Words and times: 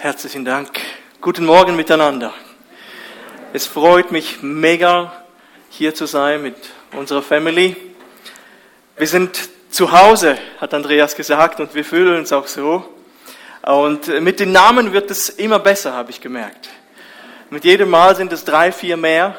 Herzlichen 0.00 0.44
Dank. 0.44 0.78
Guten 1.20 1.44
Morgen 1.44 1.74
miteinander. 1.74 2.32
Es 3.52 3.66
freut 3.66 4.12
mich 4.12 4.44
mega, 4.44 5.24
hier 5.70 5.92
zu 5.92 6.06
sein 6.06 6.40
mit 6.40 6.54
unserer 6.92 7.20
Family. 7.20 7.74
Wir 8.96 9.08
sind 9.08 9.48
zu 9.70 9.90
Hause, 9.90 10.38
hat 10.60 10.72
Andreas 10.72 11.16
gesagt, 11.16 11.58
und 11.58 11.74
wir 11.74 11.84
fühlen 11.84 12.16
uns 12.16 12.32
auch 12.32 12.46
so. 12.46 12.88
Und 13.62 14.06
mit 14.22 14.38
den 14.38 14.52
Namen 14.52 14.92
wird 14.92 15.10
es 15.10 15.30
immer 15.30 15.58
besser, 15.58 15.94
habe 15.94 16.12
ich 16.12 16.20
gemerkt. 16.20 16.68
Mit 17.50 17.64
jedem 17.64 17.90
Mal 17.90 18.14
sind 18.14 18.32
es 18.32 18.44
drei, 18.44 18.70
vier 18.70 18.96
mehr, 18.96 19.36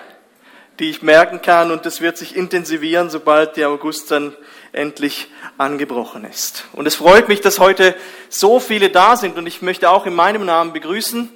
die 0.78 0.90
ich 0.90 1.02
merken 1.02 1.42
kann, 1.42 1.72
und 1.72 1.86
es 1.86 2.02
wird 2.02 2.18
sich 2.18 2.36
intensivieren, 2.36 3.10
sobald 3.10 3.56
der 3.56 3.70
August 3.70 4.12
dann 4.12 4.36
endlich 4.72 5.28
angebrochen 5.58 6.26
ist. 6.26 6.66
Und 6.74 6.86
es 6.86 6.96
freut 6.96 7.28
mich, 7.28 7.42
dass 7.42 7.60
heute 7.60 7.96
so 8.30 8.60
viele 8.60 8.90
da 8.90 9.16
sind, 9.16 9.38
und 9.38 9.48
ich 9.48 9.62
möchte 9.62 9.90
auch 9.90 10.06
in 10.06 10.16
meinem 10.16 10.46
Namen 10.46 10.74
begrüßen. 10.74 11.30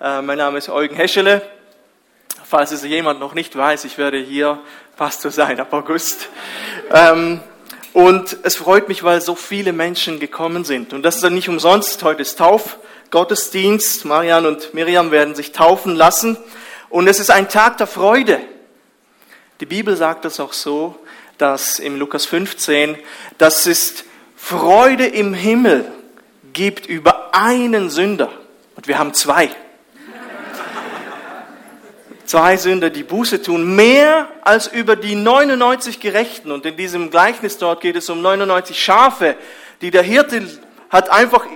Äh, 0.00 0.22
mein 0.22 0.38
Name 0.38 0.58
ist 0.58 0.68
Eugen 0.68 0.96
Heschele. 0.96 1.42
Falls 2.44 2.72
es 2.72 2.84
jemand 2.84 3.20
noch 3.20 3.34
nicht 3.34 3.56
weiß, 3.56 3.84
ich 3.84 3.96
werde 3.96 4.18
hier 4.18 4.60
Pastor 4.96 5.30
sein 5.30 5.58
ab 5.58 5.72
August. 5.72 6.28
Ähm, 6.92 7.40
und 7.94 8.36
es 8.42 8.56
freut 8.56 8.88
mich, 8.88 9.02
weil 9.02 9.20
so 9.20 9.34
viele 9.34 9.72
Menschen 9.72 10.20
gekommen 10.20 10.64
sind. 10.64 10.92
Und 10.92 11.02
das 11.02 11.16
ist 11.16 11.24
dann 11.24 11.34
nicht 11.34 11.48
umsonst. 11.48 12.02
Heute 12.02 12.22
ist 12.22 12.38
Taufgottesdienst. 12.38 14.04
Marian 14.04 14.46
und 14.46 14.74
Miriam 14.74 15.10
werden 15.10 15.34
sich 15.34 15.52
taufen 15.52 15.94
lassen. 15.94 16.36
Und 16.90 17.08
es 17.08 17.18
ist 17.18 17.30
ein 17.30 17.48
Tag 17.48 17.78
der 17.78 17.86
Freude. 17.86 18.40
Die 19.60 19.66
Bibel 19.66 19.96
sagt 19.96 20.24
das 20.24 20.40
auch 20.40 20.52
so, 20.52 20.96
dass 21.38 21.78
im 21.78 21.98
Lukas 21.98 22.26
15, 22.26 22.96
dass 23.38 23.66
es 23.66 24.04
Freude 24.36 25.06
im 25.06 25.34
Himmel 25.34 25.90
gibt 26.52 26.86
über 26.86 27.34
einen 27.34 27.90
Sünder. 27.90 28.30
Und 28.76 28.88
wir 28.88 28.98
haben 28.98 29.14
zwei. 29.14 29.50
Zwei 32.24 32.56
Sünder, 32.56 32.90
die 32.90 33.02
Buße 33.02 33.42
tun, 33.42 33.76
mehr 33.76 34.28
als 34.42 34.66
über 34.66 34.96
die 34.96 35.14
99 35.14 36.00
Gerechten. 36.00 36.52
Und 36.52 36.64
in 36.64 36.76
diesem 36.76 37.10
Gleichnis 37.10 37.58
dort 37.58 37.80
geht 37.80 37.96
es 37.96 38.08
um 38.08 38.22
99 38.22 38.82
Schafe, 38.82 39.36
die 39.82 39.90
der 39.90 40.02
Hirte 40.02 40.48
hat 40.88 41.10
einfach 41.10 41.46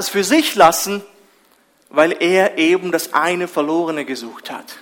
für 0.00 0.24
sich 0.24 0.54
lassen, 0.54 1.02
weil 1.88 2.16
er 2.20 2.58
eben 2.58 2.90
das 2.90 3.12
eine 3.12 3.46
Verlorene 3.46 4.04
gesucht 4.04 4.50
hat. 4.50 4.76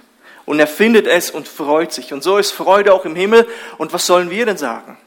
Und 0.50 0.58
er 0.58 0.66
findet 0.66 1.06
es 1.06 1.30
und 1.30 1.46
freut 1.46 1.92
sich. 1.92 2.12
Und 2.12 2.24
so 2.24 2.36
ist 2.36 2.50
Freude 2.50 2.92
auch 2.92 3.04
im 3.04 3.14
Himmel. 3.14 3.46
Und 3.78 3.92
was 3.92 4.04
sollen 4.04 4.30
wir 4.30 4.46
denn 4.46 4.56
sagen? 4.56 4.98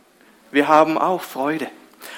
Wir 0.52 0.69
haben 0.69 0.97
auch 0.97 1.22
Freude. 1.22 1.67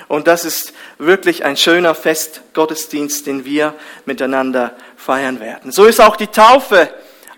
Und 0.08 0.28
das 0.28 0.46
ist 0.46 0.74
wirklich 1.00 1.44
ein 1.44 1.58
schöner 1.58 1.96
Festgottesdienst, 1.96 3.26
den 3.26 3.44
wir 3.44 3.74
miteinander 4.06 4.76
feiern 4.96 5.40
werden. 5.40 5.72
So 5.72 5.86
ist 5.86 6.00
auch 6.02 6.18
die 6.18 6.28
Taufe 6.28 6.88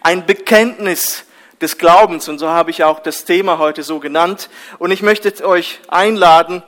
ein 0.02 0.26
Bekenntnis 0.26 1.24
des 1.62 1.78
Glaubens. 1.78 2.28
Und 2.28 2.40
so 2.40 2.50
habe 2.50 2.70
ich 2.70 2.84
auch 2.84 3.00
das 3.00 3.24
Thema 3.24 3.58
heute 3.58 3.82
so 3.82 4.02
genannt. 4.02 4.50
Und 4.80 4.92
ich 4.92 5.02
möchte 5.02 5.32
euch 5.48 5.80
einladen, 5.88 6.64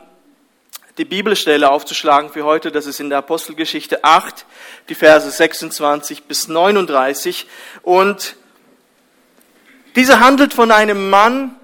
die 0.97 1.03
Bibelstelle 1.03 1.69
aufzuschlagen 1.69 2.29
für 2.29 2.45
heute. 2.45 2.71
Das 2.71 2.85
ist 2.85 3.01
in 3.01 3.09
der 3.09 3.17
Apostelgeschichte 3.17 4.05
8, 4.05 4.45
die 4.87 4.95
Verse 4.95 5.29
26 5.29 6.23
bis 6.23 6.47
39. 6.47 7.47
Und 7.81 8.37
diese 9.95 10.19
handelt 10.19 10.53
von 10.53 10.71
einem 10.71 11.09
Mann 11.09 11.55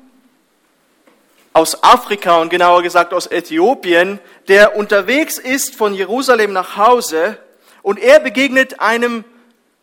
aus 1.53 1.83
Afrika 1.83 2.41
und 2.41 2.49
genauer 2.49 2.83
gesagt 2.83 3.13
aus 3.13 3.27
Äthiopien, 3.27 4.19
der 4.47 4.75
unterwegs 4.75 5.37
ist 5.37 5.75
von 5.75 5.93
Jerusalem 5.93 6.51
nach 6.51 6.75
Hause 6.75 7.37
und 7.81 7.99
er 7.99 8.19
begegnet 8.19 8.81
einem 8.81 9.23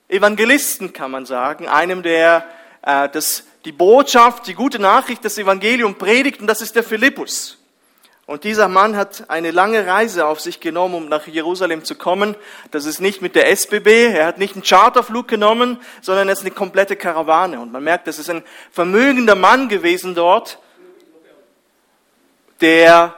Evangelisten, 0.08 0.92
kann 0.92 1.10
man 1.10 1.24
sagen, 1.24 1.68
einem, 1.68 2.02
der 2.02 2.44
äh, 2.82 3.08
das, 3.08 3.44
die 3.64 3.72
Botschaft, 3.72 4.46
die 4.46 4.54
gute 4.54 4.78
Nachricht, 4.78 5.24
das 5.24 5.38
Evangelium 5.38 5.94
predigt, 5.94 6.40
und 6.40 6.46
das 6.46 6.60
ist 6.60 6.76
der 6.76 6.82
Philippus. 6.82 7.61
Und 8.26 8.44
dieser 8.44 8.68
Mann 8.68 8.96
hat 8.96 9.28
eine 9.28 9.50
lange 9.50 9.86
Reise 9.86 10.26
auf 10.26 10.40
sich 10.40 10.60
genommen, 10.60 10.94
um 10.94 11.08
nach 11.08 11.26
Jerusalem 11.26 11.84
zu 11.84 11.96
kommen. 11.96 12.36
Das 12.70 12.86
ist 12.86 13.00
nicht 13.00 13.20
mit 13.20 13.34
der 13.34 13.50
SBB, 13.50 14.14
er 14.14 14.26
hat 14.26 14.38
nicht 14.38 14.54
einen 14.54 14.62
Charterflug 14.62 15.26
genommen, 15.26 15.78
sondern 16.00 16.28
es 16.28 16.38
ist 16.38 16.44
eine 16.44 16.54
komplette 16.54 16.94
Karawane. 16.94 17.60
Und 17.60 17.72
man 17.72 17.82
merkt, 17.82 18.06
das 18.06 18.18
ist 18.18 18.30
ein 18.30 18.44
vermögender 18.70 19.34
Mann 19.34 19.68
gewesen 19.68 20.14
dort, 20.14 20.58
der 22.60 23.16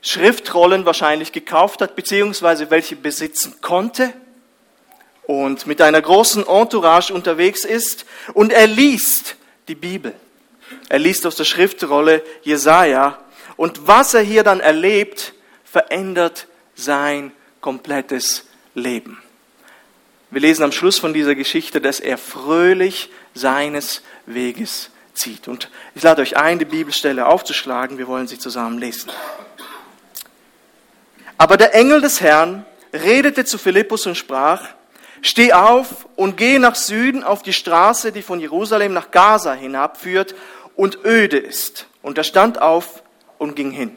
Schriftrollen 0.00 0.86
wahrscheinlich 0.86 1.30
gekauft 1.30 1.82
hat, 1.82 1.94
beziehungsweise 1.94 2.70
welche 2.70 2.96
besitzen 2.96 3.56
konnte 3.60 4.12
und 5.24 5.66
mit 5.66 5.80
einer 5.80 6.00
großen 6.00 6.46
Entourage 6.46 7.12
unterwegs 7.12 7.64
ist 7.64 8.06
und 8.34 8.52
er 8.52 8.66
liest 8.66 9.36
die 9.68 9.74
Bibel. 9.74 10.12
Er 10.88 10.98
liest 10.98 11.26
aus 11.26 11.36
der 11.36 11.44
Schriftrolle 11.44 12.24
Jesaja 12.42 13.18
und 13.56 13.86
was 13.86 14.14
er 14.14 14.22
hier 14.22 14.44
dann 14.44 14.60
erlebt, 14.60 15.34
verändert 15.64 16.46
sein 16.74 17.32
komplettes 17.60 18.46
Leben. 18.74 19.22
Wir 20.30 20.40
lesen 20.40 20.62
am 20.62 20.72
Schluss 20.72 20.98
von 20.98 21.12
dieser 21.12 21.34
Geschichte, 21.34 21.80
dass 21.80 22.00
er 22.00 22.16
fröhlich 22.16 23.10
seines 23.34 24.02
Weges 24.26 24.90
zieht. 25.14 25.46
Und 25.46 25.70
ich 25.94 26.02
lade 26.02 26.22
euch 26.22 26.36
ein, 26.36 26.58
die 26.58 26.64
Bibelstelle 26.64 27.26
aufzuschlagen. 27.26 27.98
Wir 27.98 28.06
wollen 28.06 28.26
sie 28.26 28.38
zusammen 28.38 28.78
lesen. 28.78 29.10
Aber 31.36 31.56
der 31.56 31.74
Engel 31.74 32.00
des 32.00 32.20
Herrn 32.20 32.64
redete 32.94 33.44
zu 33.44 33.58
Philippus 33.58 34.06
und 34.06 34.16
sprach, 34.16 34.68
Steh 35.24 35.52
auf 35.52 36.08
und 36.16 36.36
geh 36.36 36.58
nach 36.58 36.74
Süden 36.74 37.22
auf 37.22 37.42
die 37.42 37.52
Straße, 37.52 38.10
die 38.10 38.22
von 38.22 38.40
Jerusalem 38.40 38.92
nach 38.92 39.12
Gaza 39.12 39.52
hinabführt 39.52 40.34
und 40.74 41.04
öde 41.04 41.38
ist. 41.38 41.86
Und 42.02 42.18
er 42.18 42.24
stand 42.24 42.60
auf 42.60 43.01
und 43.42 43.56
ging 43.56 43.72
hin. 43.72 43.96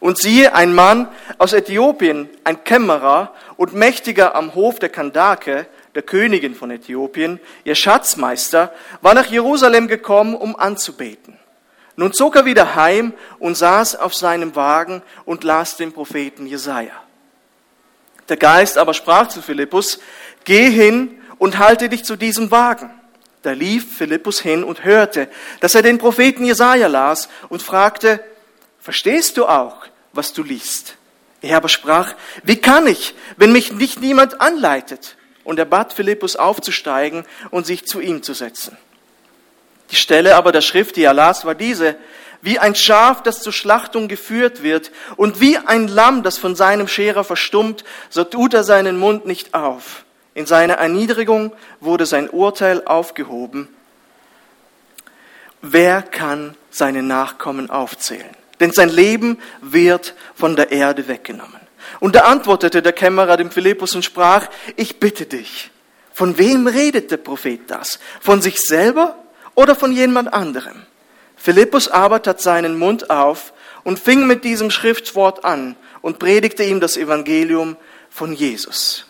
Und 0.00 0.18
siehe, 0.18 0.54
ein 0.54 0.74
Mann 0.74 1.08
aus 1.38 1.52
Äthiopien, 1.52 2.28
ein 2.42 2.64
Kämmerer 2.64 3.34
und 3.56 3.74
Mächtiger 3.74 4.34
am 4.34 4.54
Hof 4.54 4.78
der 4.78 4.88
Kandake, 4.88 5.66
der 5.94 6.02
Königin 6.02 6.54
von 6.54 6.70
Äthiopien, 6.70 7.38
ihr 7.64 7.74
Schatzmeister, 7.74 8.72
war 9.02 9.14
nach 9.14 9.26
Jerusalem 9.26 9.88
gekommen, 9.88 10.34
um 10.34 10.56
anzubeten. 10.56 11.38
Nun 11.96 12.12
zog 12.12 12.36
er 12.36 12.44
wieder 12.46 12.74
heim 12.76 13.12
und 13.38 13.56
saß 13.56 13.96
auf 13.96 14.14
seinem 14.14 14.56
Wagen 14.56 15.02
und 15.24 15.44
las 15.44 15.76
den 15.76 15.92
Propheten 15.92 16.46
Jesaja. 16.46 16.94
Der 18.28 18.38
Geist 18.38 18.78
aber 18.78 18.94
sprach 18.94 19.28
zu 19.28 19.42
Philippus, 19.42 20.00
geh 20.44 20.70
hin 20.70 21.20
und 21.38 21.58
halte 21.58 21.88
dich 21.88 22.04
zu 22.04 22.16
diesem 22.16 22.50
Wagen. 22.50 22.90
Da 23.42 23.52
lief 23.52 23.96
Philippus 23.96 24.40
hin 24.40 24.64
und 24.64 24.84
hörte, 24.84 25.28
dass 25.60 25.74
er 25.74 25.82
den 25.82 25.98
Propheten 25.98 26.44
Jesaja 26.44 26.86
las 26.86 27.28
und 27.48 27.62
fragte, 27.62 28.22
verstehst 28.80 29.36
du 29.36 29.46
auch, 29.46 29.86
was 30.12 30.32
du 30.32 30.42
liest? 30.42 30.96
Er 31.42 31.56
aber 31.56 31.68
sprach, 31.68 32.14
wie 32.42 32.56
kann 32.56 32.86
ich, 32.86 33.14
wenn 33.36 33.52
mich 33.52 33.72
nicht 33.72 34.00
niemand 34.00 34.40
anleitet? 34.40 35.16
Und 35.44 35.58
er 35.58 35.64
bat 35.64 35.92
Philippus 35.92 36.36
aufzusteigen 36.36 37.24
und 37.50 37.66
sich 37.66 37.86
zu 37.86 38.00
ihm 38.00 38.22
zu 38.22 38.34
setzen. 38.34 38.76
Die 39.90 39.96
Stelle 39.96 40.36
aber 40.36 40.52
der 40.52 40.60
Schrift, 40.60 40.96
die 40.96 41.02
er 41.02 41.14
las, 41.14 41.44
war 41.44 41.54
diese, 41.54 41.96
wie 42.42 42.58
ein 42.58 42.74
Schaf, 42.74 43.22
das 43.22 43.42
zur 43.42 43.52
Schlachtung 43.52 44.08
geführt 44.08 44.62
wird, 44.62 44.92
und 45.16 45.40
wie 45.40 45.58
ein 45.58 45.88
Lamm, 45.88 46.22
das 46.22 46.38
von 46.38 46.54
seinem 46.56 46.88
Scherer 46.88 47.24
verstummt, 47.24 47.84
so 48.08 48.24
tut 48.24 48.54
er 48.54 48.64
seinen 48.64 48.98
Mund 48.98 49.26
nicht 49.26 49.54
auf. 49.54 50.04
In 50.34 50.46
seiner 50.46 50.74
Erniedrigung 50.74 51.52
wurde 51.80 52.06
sein 52.06 52.30
Urteil 52.30 52.84
aufgehoben. 52.86 53.68
Wer 55.60 56.02
kann 56.02 56.56
seine 56.70 57.02
Nachkommen 57.02 57.68
aufzählen? 57.68 58.39
Denn 58.60 58.72
sein 58.72 58.90
Leben 58.90 59.38
wird 59.62 60.14
von 60.34 60.54
der 60.54 60.70
Erde 60.70 61.08
weggenommen. 61.08 61.60
Und 61.98 62.14
da 62.14 62.20
antwortete 62.20 62.82
der 62.82 62.92
Kämmerer 62.92 63.36
dem 63.36 63.50
Philippus 63.50 63.94
und 63.94 64.04
sprach, 64.04 64.48
ich 64.76 65.00
bitte 65.00 65.26
dich, 65.26 65.70
von 66.12 66.38
wem 66.38 66.66
redet 66.66 67.10
der 67.10 67.16
Prophet 67.16 67.62
das? 67.68 67.98
Von 68.20 68.42
sich 68.42 68.60
selber 68.60 69.18
oder 69.54 69.74
von 69.74 69.92
jemand 69.92 70.32
anderem? 70.32 70.82
Philippus 71.36 71.88
aber 71.88 72.22
tat 72.22 72.40
seinen 72.40 72.78
Mund 72.78 73.08
auf 73.10 73.54
und 73.82 73.98
fing 73.98 74.26
mit 74.26 74.44
diesem 74.44 74.70
Schriftwort 74.70 75.44
an 75.44 75.76
und 76.02 76.18
predigte 76.18 76.62
ihm 76.62 76.80
das 76.80 76.98
Evangelium 76.98 77.76
von 78.10 78.34
Jesus. 78.34 79.06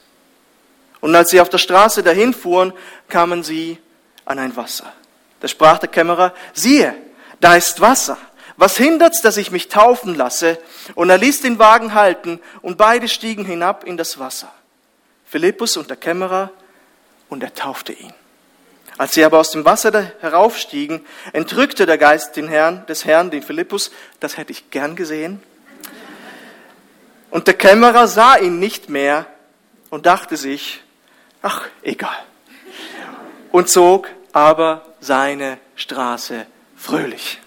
Und 1.00 1.14
als 1.14 1.30
sie 1.30 1.40
auf 1.40 1.48
der 1.48 1.58
Straße 1.58 2.02
dahin 2.02 2.32
fuhren, 2.32 2.72
kamen 3.08 3.42
sie 3.42 3.78
an 4.24 4.38
ein 4.38 4.54
Wasser. 4.54 4.92
Da 5.40 5.48
sprach 5.48 5.78
der 5.78 5.88
Kämmerer, 5.88 6.34
siehe, 6.52 6.94
da 7.40 7.56
ist 7.56 7.80
Wasser. 7.80 8.18
Was 8.60 8.76
hindert's, 8.76 9.22
dass 9.22 9.38
ich 9.38 9.50
mich 9.50 9.68
taufen 9.68 10.14
lasse? 10.14 10.58
Und 10.94 11.08
er 11.08 11.16
ließ 11.16 11.40
den 11.40 11.58
Wagen 11.58 11.94
halten 11.94 12.40
und 12.60 12.76
beide 12.76 13.08
stiegen 13.08 13.46
hinab 13.46 13.84
in 13.84 13.96
das 13.96 14.18
Wasser. 14.18 14.52
Philippus 15.24 15.78
und 15.78 15.88
der 15.88 15.96
Kämmerer 15.96 16.50
und 17.30 17.42
er 17.42 17.54
taufte 17.54 17.94
ihn. 17.94 18.12
Als 18.98 19.12
sie 19.12 19.24
aber 19.24 19.38
aus 19.38 19.52
dem 19.52 19.64
Wasser 19.64 20.12
heraufstiegen, 20.20 21.06
entrückte 21.32 21.86
der 21.86 21.96
Geist 21.96 22.36
den 22.36 22.48
Herrn, 22.48 22.84
des 22.84 23.06
Herrn, 23.06 23.30
den 23.30 23.42
Philippus. 23.42 23.92
Das 24.20 24.36
hätte 24.36 24.52
ich 24.52 24.70
gern 24.70 24.94
gesehen. 24.94 25.42
Und 27.30 27.46
der 27.46 27.54
Kämmerer 27.54 28.08
sah 28.08 28.36
ihn 28.36 28.58
nicht 28.58 28.90
mehr 28.90 29.24
und 29.88 30.04
dachte 30.04 30.36
sich, 30.36 30.82
Ach, 31.40 31.66
egal. 31.80 32.18
Und 33.52 33.70
zog 33.70 34.10
aber 34.34 34.84
seine 35.00 35.56
Straße 35.76 36.44
fröhlich. 36.76 37.40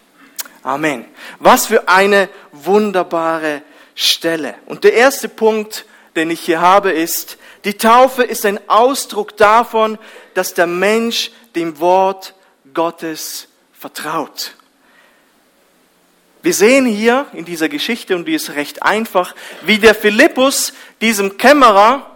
Amen. 0.63 1.05
Was 1.39 1.67
für 1.67 1.87
eine 1.89 2.29
wunderbare 2.51 3.61
Stelle. 3.95 4.55
Und 4.65 4.85
der 4.85 4.93
erste 4.93 5.29
Punkt, 5.29 5.85
den 6.15 6.31
ich 6.31 6.39
hier 6.39 6.61
habe, 6.61 6.91
ist, 6.91 7.37
die 7.65 7.77
Taufe 7.77 8.23
ist 8.23 8.45
ein 8.45 8.59
Ausdruck 8.69 9.37
davon, 9.37 9.97
dass 10.33 10.53
der 10.53 10.67
Mensch 10.67 11.31
dem 11.55 11.79
Wort 11.79 12.33
Gottes 12.73 13.47
vertraut. 13.73 14.55
Wir 16.41 16.53
sehen 16.53 16.85
hier 16.85 17.27
in 17.33 17.45
dieser 17.45 17.69
Geschichte, 17.69 18.15
und 18.15 18.25
die 18.25 18.33
ist 18.33 18.51
recht 18.51 18.83
einfach, 18.83 19.33
wie 19.61 19.77
der 19.77 19.95
Philippus 19.95 20.73
diesem 20.99 21.37
Kämmerer, 21.37 22.09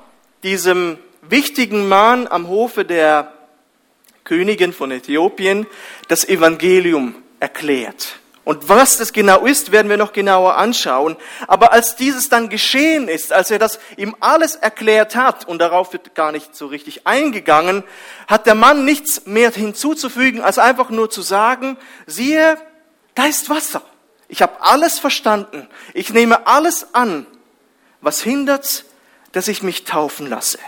diesem 0.43 0.97
wichtigen 1.21 1.87
Mann 1.87 2.27
am 2.27 2.47
Hofe 2.47 2.83
der 2.83 3.33
Königin 4.25 4.73
von 4.73 4.91
Äthiopien, 4.91 5.65
das 6.09 6.27
Evangelium 6.27 7.15
erklärt. 7.39 8.19
Und 8.47 8.69
was 8.69 8.95
das 8.95 9.11
genau 9.11 9.45
ist, 9.45 9.73
werden 9.73 9.89
wir 9.89 9.97
noch 9.97 10.13
genauer 10.13 10.55
anschauen. 10.55 11.17
Aber 11.47 11.73
als 11.73 11.97
dieses 11.97 12.29
dann 12.29 12.47
geschehen 12.47 13.09
ist, 13.09 13.33
als 13.33 13.51
er 13.51 13.59
das 13.59 13.77
ihm 13.97 14.15
alles 14.21 14.55
erklärt 14.55 15.17
hat, 15.17 15.45
und 15.45 15.59
darauf 15.59 15.91
wird 15.91 16.15
gar 16.15 16.31
nicht 16.31 16.55
so 16.55 16.67
richtig 16.67 17.05
eingegangen, 17.05 17.83
hat 18.25 18.45
der 18.45 18.55
Mann 18.55 18.85
nichts 18.85 19.25
mehr 19.25 19.51
hinzuzufügen, 19.51 20.39
als 20.39 20.59
einfach 20.59 20.89
nur 20.89 21.09
zu 21.09 21.21
sagen, 21.21 21.75
siehe, 22.05 22.57
da 23.15 23.25
ist 23.25 23.49
Wasser. 23.49 23.81
Ich 24.29 24.41
habe 24.41 24.61
alles 24.61 24.97
verstanden. 24.97 25.67
Ich 25.93 26.13
nehme 26.13 26.47
alles 26.47 26.95
an. 26.95 27.27
Was 27.99 28.21
hindert's, 28.21 28.85
dass 29.33 29.49
ich 29.49 29.61
mich 29.61 29.83
taufen 29.83 30.29
lasse? 30.29 30.59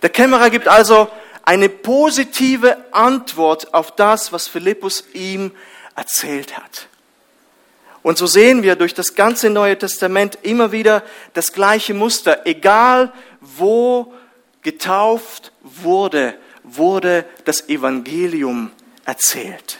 Der 0.00 0.08
Kämmerer 0.08 0.48
gibt 0.48 0.66
also 0.66 1.10
eine 1.44 1.68
positive 1.68 2.78
Antwort 2.92 3.74
auf 3.74 3.94
das, 3.94 4.32
was 4.32 4.48
Philippus 4.48 5.04
ihm 5.12 5.52
erzählt 5.96 6.56
hat. 6.56 6.88
Und 8.02 8.18
so 8.18 8.26
sehen 8.26 8.62
wir 8.62 8.76
durch 8.76 8.94
das 8.94 9.16
ganze 9.16 9.50
Neue 9.50 9.76
Testament 9.76 10.38
immer 10.42 10.70
wieder 10.70 11.02
das 11.34 11.52
gleiche 11.52 11.92
Muster. 11.92 12.46
Egal 12.46 13.12
wo 13.40 14.14
getauft 14.62 15.50
wurde, 15.62 16.34
wurde 16.62 17.24
das 17.44 17.68
Evangelium 17.68 18.70
erzählt. 19.04 19.78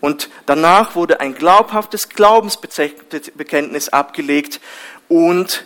Und 0.00 0.30
danach 0.46 0.94
wurde 0.94 1.20
ein 1.20 1.34
glaubhaftes 1.34 2.08
Glaubensbekenntnis 2.08 3.88
abgelegt 3.88 4.60
und 5.08 5.64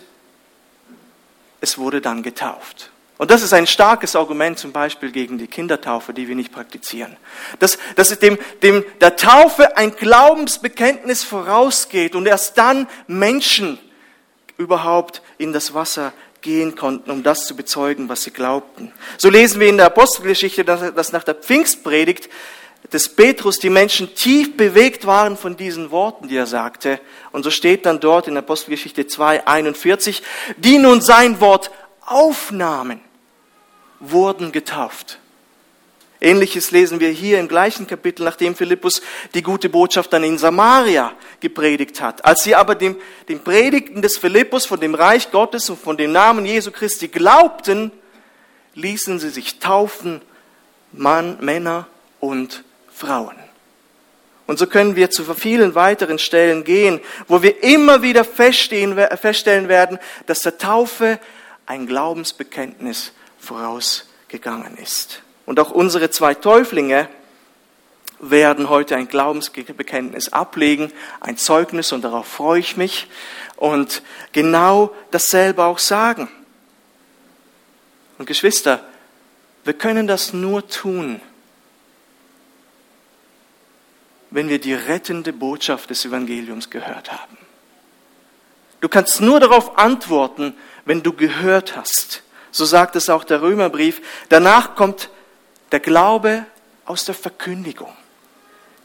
es 1.60 1.78
wurde 1.78 2.00
dann 2.00 2.22
getauft. 2.22 2.90
Und 3.20 3.30
das 3.30 3.42
ist 3.42 3.52
ein 3.52 3.66
starkes 3.66 4.16
Argument 4.16 4.58
zum 4.58 4.72
Beispiel 4.72 5.12
gegen 5.12 5.36
die 5.36 5.46
Kindertaufe, 5.46 6.14
die 6.14 6.26
wir 6.26 6.34
nicht 6.34 6.52
praktizieren. 6.52 7.18
Dass, 7.58 7.76
dass 7.94 8.18
dem, 8.18 8.38
dem, 8.62 8.82
der 9.02 9.14
Taufe 9.16 9.76
ein 9.76 9.94
Glaubensbekenntnis 9.94 11.22
vorausgeht 11.22 12.14
und 12.14 12.24
erst 12.24 12.56
dann 12.56 12.88
Menschen 13.08 13.78
überhaupt 14.56 15.20
in 15.36 15.52
das 15.52 15.74
Wasser 15.74 16.14
gehen 16.40 16.76
konnten, 16.76 17.10
um 17.10 17.22
das 17.22 17.44
zu 17.44 17.54
bezeugen, 17.54 18.08
was 18.08 18.22
sie 18.22 18.30
glaubten. 18.30 18.90
So 19.18 19.28
lesen 19.28 19.60
wir 19.60 19.68
in 19.68 19.76
der 19.76 19.88
Apostelgeschichte, 19.88 20.64
dass, 20.64 20.94
dass 20.94 21.12
nach 21.12 21.24
der 21.24 21.34
Pfingstpredigt 21.34 22.30
des 22.90 23.14
Petrus 23.14 23.58
die 23.58 23.68
Menschen 23.68 24.14
tief 24.14 24.56
bewegt 24.56 25.04
waren 25.04 25.36
von 25.36 25.58
diesen 25.58 25.90
Worten, 25.90 26.28
die 26.28 26.38
er 26.38 26.46
sagte. 26.46 26.98
Und 27.32 27.42
so 27.42 27.50
steht 27.50 27.84
dann 27.84 28.00
dort 28.00 28.28
in 28.28 28.36
Apostelgeschichte 28.38 29.06
2, 29.06 29.46
41, 29.46 30.22
die 30.56 30.78
nun 30.78 31.02
sein 31.02 31.42
Wort 31.42 31.70
aufnahmen 32.00 33.02
wurden 34.00 34.50
getauft. 34.52 35.18
Ähnliches 36.22 36.70
lesen 36.70 37.00
wir 37.00 37.08
hier 37.08 37.40
im 37.40 37.48
gleichen 37.48 37.86
Kapitel, 37.86 38.24
nachdem 38.24 38.54
Philippus 38.54 39.00
die 39.32 39.42
gute 39.42 39.70
Botschaft 39.70 40.12
dann 40.12 40.22
in 40.22 40.36
Samaria 40.36 41.12
gepredigt 41.40 42.02
hat. 42.02 42.24
Als 42.26 42.42
sie 42.42 42.54
aber 42.54 42.74
dem, 42.74 42.96
dem 43.28 43.40
Predigten 43.40 44.02
des 44.02 44.18
Philippus 44.18 44.66
von 44.66 44.80
dem 44.80 44.94
Reich 44.94 45.30
Gottes 45.30 45.70
und 45.70 45.80
von 45.80 45.96
dem 45.96 46.12
Namen 46.12 46.44
Jesu 46.44 46.72
Christi 46.72 47.08
glaubten, 47.08 47.90
ließen 48.74 49.18
sie 49.18 49.30
sich 49.30 49.60
taufen, 49.60 50.20
Mann, 50.92 51.38
Männer 51.40 51.86
und 52.18 52.64
Frauen. 52.92 53.36
Und 54.46 54.58
so 54.58 54.66
können 54.66 54.96
wir 54.96 55.10
zu 55.10 55.24
vielen 55.34 55.74
weiteren 55.74 56.18
Stellen 56.18 56.64
gehen, 56.64 57.00
wo 57.28 57.42
wir 57.42 57.62
immer 57.62 58.02
wieder 58.02 58.24
feststellen 58.24 58.96
werden, 58.96 59.98
dass 60.26 60.42
der 60.42 60.58
Taufe 60.58 61.18
ein 61.66 61.86
Glaubensbekenntnis 61.86 63.12
vorausgegangen 63.40 64.76
ist. 64.76 65.22
Und 65.46 65.58
auch 65.58 65.70
unsere 65.70 66.10
zwei 66.10 66.34
Täuflinge 66.34 67.08
werden 68.20 68.68
heute 68.68 68.96
ein 68.96 69.08
Glaubensbekenntnis 69.08 70.32
ablegen, 70.32 70.92
ein 71.20 71.36
Zeugnis 71.36 71.92
und 71.92 72.02
darauf 72.02 72.26
freue 72.26 72.60
ich 72.60 72.76
mich 72.76 73.08
und 73.56 74.02
genau 74.32 74.94
dasselbe 75.10 75.64
auch 75.64 75.78
sagen. 75.78 76.28
Und 78.18 78.26
Geschwister, 78.26 78.84
wir 79.64 79.72
können 79.72 80.06
das 80.06 80.32
nur 80.32 80.68
tun, 80.68 81.20
wenn 84.30 84.48
wir 84.48 84.60
die 84.60 84.74
rettende 84.74 85.32
Botschaft 85.32 85.90
des 85.90 86.04
Evangeliums 86.04 86.70
gehört 86.70 87.10
haben. 87.10 87.36
Du 88.80 88.88
kannst 88.88 89.20
nur 89.20 89.40
darauf 89.40 89.78
antworten, 89.78 90.54
wenn 90.84 91.02
du 91.02 91.12
gehört 91.12 91.76
hast. 91.76 92.22
So 92.50 92.64
sagt 92.64 92.96
es 92.96 93.08
auch 93.08 93.24
der 93.24 93.42
Römerbrief. 93.42 94.00
Danach 94.28 94.74
kommt 94.74 95.10
der 95.72 95.80
Glaube 95.80 96.46
aus 96.84 97.04
der 97.04 97.14
Verkündigung. 97.14 97.92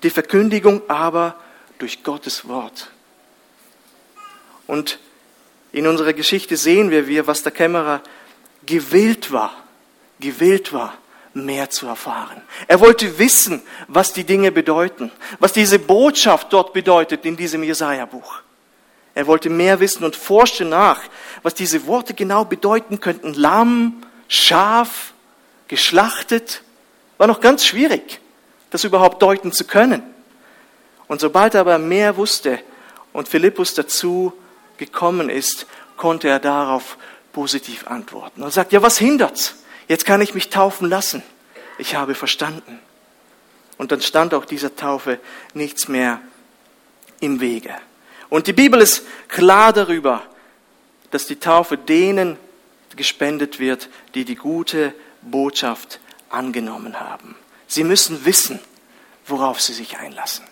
Die 0.03 0.09
Verkündigung 0.09 0.81
aber 0.87 1.35
durch 1.79 2.03
Gottes 2.03 2.47
Wort. 2.47 2.91
Und 4.67 4.99
in 5.71 5.87
unserer 5.87 6.13
Geschichte 6.13 6.57
sehen 6.57 6.91
wir, 6.91 7.27
was 7.27 7.43
der 7.43 7.51
Kämmerer 7.51 8.01
gewillt 8.65 9.31
war, 9.31 9.53
gewillt 10.19 10.73
war, 10.73 10.93
mehr 11.33 11.69
zu 11.69 11.87
erfahren. 11.87 12.41
Er 12.67 12.79
wollte 12.79 13.19
wissen, 13.19 13.61
was 13.87 14.13
die 14.13 14.23
Dinge 14.23 14.51
bedeuten, 14.51 15.11
was 15.39 15.51
diese 15.51 15.79
Botschaft 15.79 16.53
dort 16.53 16.71
bedeutet 16.71 17.25
in 17.25 17.35
diesem 17.35 17.63
Jesaja-Buch. 17.63 18.41
Er 19.15 19.27
wollte 19.27 19.49
mehr 19.49 19.79
wissen 19.79 20.03
und 20.03 20.15
forschte 20.15 20.65
nach, 20.65 21.01
was 21.41 21.53
diese 21.53 21.87
Worte 21.87 22.13
genau 22.13 22.43
bedeuten 22.45 22.99
könnten. 22.99 23.33
Lamm, 23.33 24.03
Schaf, 24.27 25.13
geschlachtet. 25.69 26.61
War 27.17 27.27
noch 27.27 27.39
ganz 27.39 27.65
schwierig, 27.65 28.19
das 28.71 28.83
überhaupt 28.83 29.21
deuten 29.21 29.53
zu 29.53 29.63
können. 29.63 30.03
Und 31.07 31.21
sobald 31.21 31.53
er 31.53 31.61
aber 31.61 31.77
mehr 31.77 32.17
wusste 32.17 32.59
und 33.13 33.29
Philippus 33.29 33.73
dazu 33.73 34.33
gekommen 34.77 35.29
ist, 35.29 35.65
konnte 35.95 36.27
er 36.27 36.39
darauf 36.39 36.97
positiv 37.31 37.87
antworten. 37.87 38.43
Und 38.43 38.51
sagt, 38.51 38.73
ja, 38.73 38.81
was 38.81 38.97
hindert's? 38.97 39.55
Jetzt 39.87 40.05
kann 40.05 40.21
ich 40.21 40.33
mich 40.33 40.49
taufen 40.49 40.89
lassen. 40.89 41.23
Ich 41.77 41.95
habe 41.95 42.15
verstanden. 42.15 42.79
Und 43.77 43.91
dann 43.91 44.01
stand 44.01 44.33
auch 44.33 44.45
dieser 44.45 44.75
Taufe 44.75 45.19
nichts 45.53 45.87
mehr 45.87 46.19
im 47.19 47.39
Wege. 47.39 47.75
Und 48.29 48.47
die 48.47 48.53
Bibel 48.53 48.81
ist 48.81 49.03
klar 49.27 49.73
darüber, 49.73 50.23
dass 51.11 51.27
die 51.27 51.37
Taufe 51.37 51.77
denen 51.77 52.37
gespendet 52.95 53.59
wird, 53.59 53.89
die 54.13 54.25
die 54.25 54.35
gute 54.35 54.93
Botschaft 55.21 55.99
angenommen 56.29 56.99
haben. 56.99 57.35
Sie 57.67 57.83
müssen 57.83 58.25
wissen, 58.25 58.59
worauf 59.25 59.61
sie 59.61 59.73
sich 59.73 59.97
einlassen. 59.97 60.45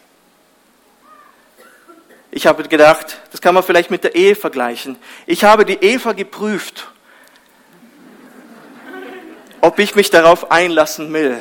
Ich 2.31 2.47
habe 2.47 2.63
gedacht, 2.63 3.21
das 3.31 3.41
kann 3.41 3.53
man 3.53 3.63
vielleicht 3.63 3.91
mit 3.91 4.03
der 4.03 4.15
Ehe 4.15 4.35
vergleichen. 4.35 4.97
Ich 5.27 5.43
habe 5.43 5.65
die 5.65 5.75
Eva 5.75 6.13
geprüft, 6.13 6.87
ob 9.61 9.77
ich 9.77 9.95
mich 9.95 10.09
darauf 10.09 10.51
einlassen 10.51 11.13
will. 11.13 11.39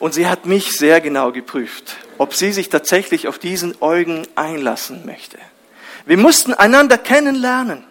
Und 0.00 0.14
sie 0.14 0.26
hat 0.26 0.46
mich 0.46 0.72
sehr 0.72 1.00
genau 1.00 1.32
geprüft, 1.32 1.96
ob 2.22 2.34
sie 2.34 2.52
sich 2.52 2.68
tatsächlich 2.68 3.26
auf 3.26 3.40
diesen 3.40 3.74
Eugen 3.80 4.28
einlassen 4.36 5.04
möchte. 5.04 5.38
Wir 6.06 6.16
mussten 6.16 6.54
einander 6.54 6.96
kennenlernen. 6.96 7.82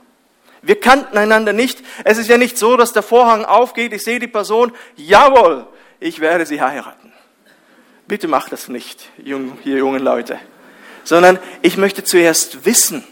Wir 0.61 0.79
kannten 0.79 1.17
einander 1.17 1.51
nicht. 1.51 1.79
Es 2.05 2.17
ist 2.17 2.29
ja 2.29 2.37
nicht 2.37 2.57
so, 2.57 2.77
dass 2.77 2.93
der 2.93 3.03
Vorhang 3.03 3.43
aufgeht, 3.43 3.91
ich 3.91 4.03
sehe 4.03 4.19
die 4.19 4.29
Person, 4.29 4.71
jawohl, 4.95 5.67
ich 5.99 6.21
werde 6.21 6.45
sie 6.45 6.61
heiraten. 6.61 7.11
Bitte 8.07 8.29
macht 8.29 8.53
das 8.53 8.69
nicht, 8.69 9.09
ihr 9.17 9.37
jungen 9.65 10.01
Leute. 10.01 10.39
Sondern 11.03 11.37
ich 11.61 11.75
möchte 11.75 12.05
zuerst 12.05 12.63
wissen, 12.65 13.03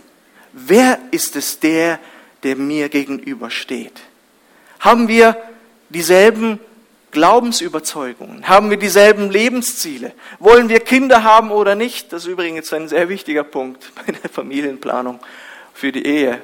wer 0.53 0.99
ist 1.11 1.35
es 1.35 1.59
der, 1.59 1.99
der 2.43 2.55
mir 2.55 2.87
gegenübersteht? 2.87 3.99
Haben 4.79 5.09
wir 5.09 5.35
dieselben 5.89 6.61
Glaubensüberzeugungen? 7.11 8.47
Haben 8.47 8.69
wir 8.69 8.77
dieselben 8.77 9.31
Lebensziele? 9.31 10.13
Wollen 10.39 10.69
wir 10.69 10.79
Kinder 10.79 11.23
haben 11.23 11.51
oder 11.51 11.75
nicht? 11.75 12.13
Das 12.13 12.23
ist 12.23 12.29
übrigens 12.29 12.71
ein 12.73 12.87
sehr 12.87 13.09
wichtiger 13.09 13.43
Punkt 13.43 13.91
bei 14.05 14.11
der 14.11 14.29
Familienplanung 14.29 15.19
für 15.73 15.91
die 15.91 16.05
Ehe. 16.05 16.41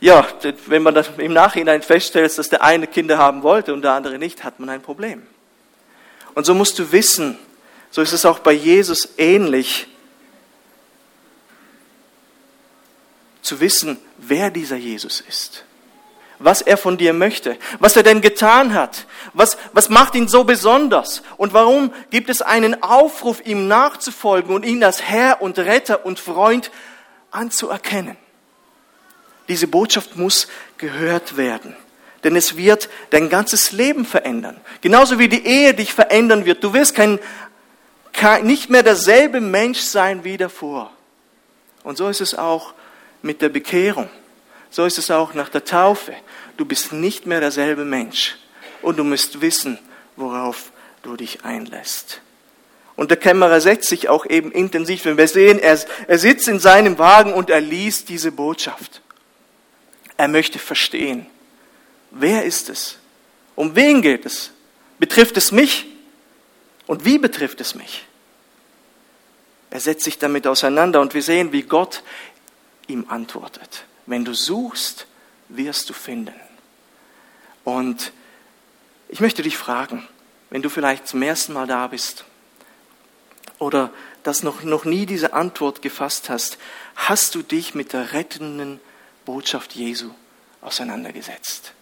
ja, 0.00 0.26
wenn 0.66 0.82
man 0.82 1.02
im 1.18 1.32
Nachhinein 1.32 1.82
feststellt, 1.82 2.36
dass 2.36 2.48
der 2.48 2.62
eine 2.62 2.86
Kinder 2.86 3.18
haben 3.18 3.42
wollte 3.42 3.72
und 3.72 3.82
der 3.82 3.92
andere 3.92 4.18
nicht, 4.18 4.44
hat 4.44 4.60
man 4.60 4.68
ein 4.68 4.82
Problem. 4.82 5.22
Und 6.34 6.46
so 6.46 6.54
musst 6.54 6.78
du 6.78 6.92
wissen, 6.92 7.38
so 7.90 8.00
ist 8.00 8.12
es 8.12 8.24
auch 8.24 8.38
bei 8.38 8.52
Jesus 8.52 9.14
ähnlich, 9.18 9.86
zu 13.42 13.60
wissen, 13.60 13.98
wer 14.18 14.50
dieser 14.50 14.76
Jesus 14.76 15.20
ist 15.20 15.64
was 16.44 16.62
er 16.62 16.76
von 16.76 16.96
dir 16.96 17.12
möchte, 17.12 17.56
was 17.78 17.96
er 17.96 18.02
denn 18.02 18.20
getan 18.20 18.74
hat, 18.74 19.06
was, 19.32 19.56
was 19.72 19.88
macht 19.88 20.14
ihn 20.14 20.28
so 20.28 20.44
besonders 20.44 21.22
und 21.36 21.52
warum 21.52 21.92
gibt 22.10 22.28
es 22.30 22.42
einen 22.42 22.82
Aufruf, 22.82 23.40
ihm 23.44 23.68
nachzufolgen 23.68 24.54
und 24.54 24.64
ihn 24.64 24.82
als 24.84 25.02
Herr 25.02 25.42
und 25.42 25.58
Retter 25.58 26.04
und 26.04 26.18
Freund 26.18 26.70
anzuerkennen. 27.30 28.16
Diese 29.48 29.66
Botschaft 29.66 30.16
muss 30.16 30.48
gehört 30.78 31.36
werden, 31.36 31.76
denn 32.24 32.36
es 32.36 32.56
wird 32.56 32.88
dein 33.10 33.28
ganzes 33.28 33.72
Leben 33.72 34.04
verändern. 34.04 34.60
Genauso 34.80 35.18
wie 35.18 35.28
die 35.28 35.44
Ehe 35.44 35.74
dich 35.74 35.92
verändern 35.92 36.44
wird. 36.44 36.62
Du 36.62 36.72
wirst 36.72 36.94
kein, 36.94 37.18
kein, 38.12 38.46
nicht 38.46 38.70
mehr 38.70 38.82
derselbe 38.82 39.40
Mensch 39.40 39.80
sein 39.80 40.24
wie 40.24 40.36
davor. 40.36 40.92
Und 41.82 41.98
so 41.98 42.08
ist 42.08 42.20
es 42.20 42.34
auch 42.34 42.74
mit 43.22 43.42
der 43.42 43.48
Bekehrung. 43.48 44.08
So 44.72 44.86
ist 44.86 44.98
es 44.98 45.10
auch 45.10 45.34
nach 45.34 45.50
der 45.50 45.64
Taufe. 45.64 46.14
Du 46.56 46.64
bist 46.64 46.92
nicht 46.92 47.26
mehr 47.26 47.40
derselbe 47.40 47.84
Mensch 47.84 48.38
und 48.80 48.98
du 48.98 49.04
musst 49.04 49.42
wissen, 49.42 49.78
worauf 50.16 50.72
du 51.02 51.14
dich 51.14 51.44
einlässt. 51.44 52.22
Und 52.96 53.10
der 53.10 53.18
Kämmerer 53.18 53.60
setzt 53.60 53.88
sich 53.88 54.08
auch 54.08 54.24
eben 54.26 54.50
intensiv, 54.50 55.04
wenn 55.04 55.18
wir 55.18 55.28
sehen, 55.28 55.58
er, 55.58 55.78
er 56.08 56.18
sitzt 56.18 56.48
in 56.48 56.58
seinem 56.58 56.98
Wagen 56.98 57.34
und 57.34 57.50
er 57.50 57.60
liest 57.60 58.08
diese 58.08 58.32
Botschaft. 58.32 59.02
Er 60.16 60.28
möchte 60.28 60.58
verstehen, 60.58 61.26
wer 62.10 62.44
ist 62.44 62.70
es? 62.70 62.96
Um 63.54 63.76
wen 63.76 64.00
geht 64.00 64.24
es? 64.24 64.52
Betrifft 64.98 65.36
es 65.36 65.52
mich? 65.52 65.86
Und 66.86 67.04
wie 67.04 67.18
betrifft 67.18 67.60
es 67.60 67.74
mich? 67.74 68.06
Er 69.70 69.80
setzt 69.80 70.04
sich 70.04 70.18
damit 70.18 70.46
auseinander 70.46 71.00
und 71.00 71.12
wir 71.12 71.22
sehen, 71.22 71.52
wie 71.52 71.62
Gott 71.62 72.02
ihm 72.86 73.06
antwortet. 73.08 73.84
Wenn 74.06 74.24
du 74.24 74.34
suchst, 74.34 75.06
wirst 75.48 75.88
du 75.90 75.94
finden. 75.94 76.34
Und 77.64 78.12
ich 79.08 79.20
möchte 79.20 79.42
dich 79.42 79.56
fragen, 79.56 80.06
wenn 80.50 80.62
du 80.62 80.68
vielleicht 80.68 81.06
zum 81.06 81.22
ersten 81.22 81.52
Mal 81.52 81.66
da 81.66 81.86
bist 81.86 82.24
oder 83.58 83.90
das 84.22 84.42
noch, 84.42 84.62
noch 84.62 84.84
nie 84.84 85.06
diese 85.06 85.32
Antwort 85.32 85.82
gefasst 85.82 86.28
hast, 86.28 86.58
hast 86.96 87.34
du 87.34 87.42
dich 87.42 87.74
mit 87.74 87.92
der 87.92 88.12
rettenden 88.12 88.80
Botschaft 89.24 89.74
Jesu 89.74 90.10
auseinandergesetzt? 90.60 91.72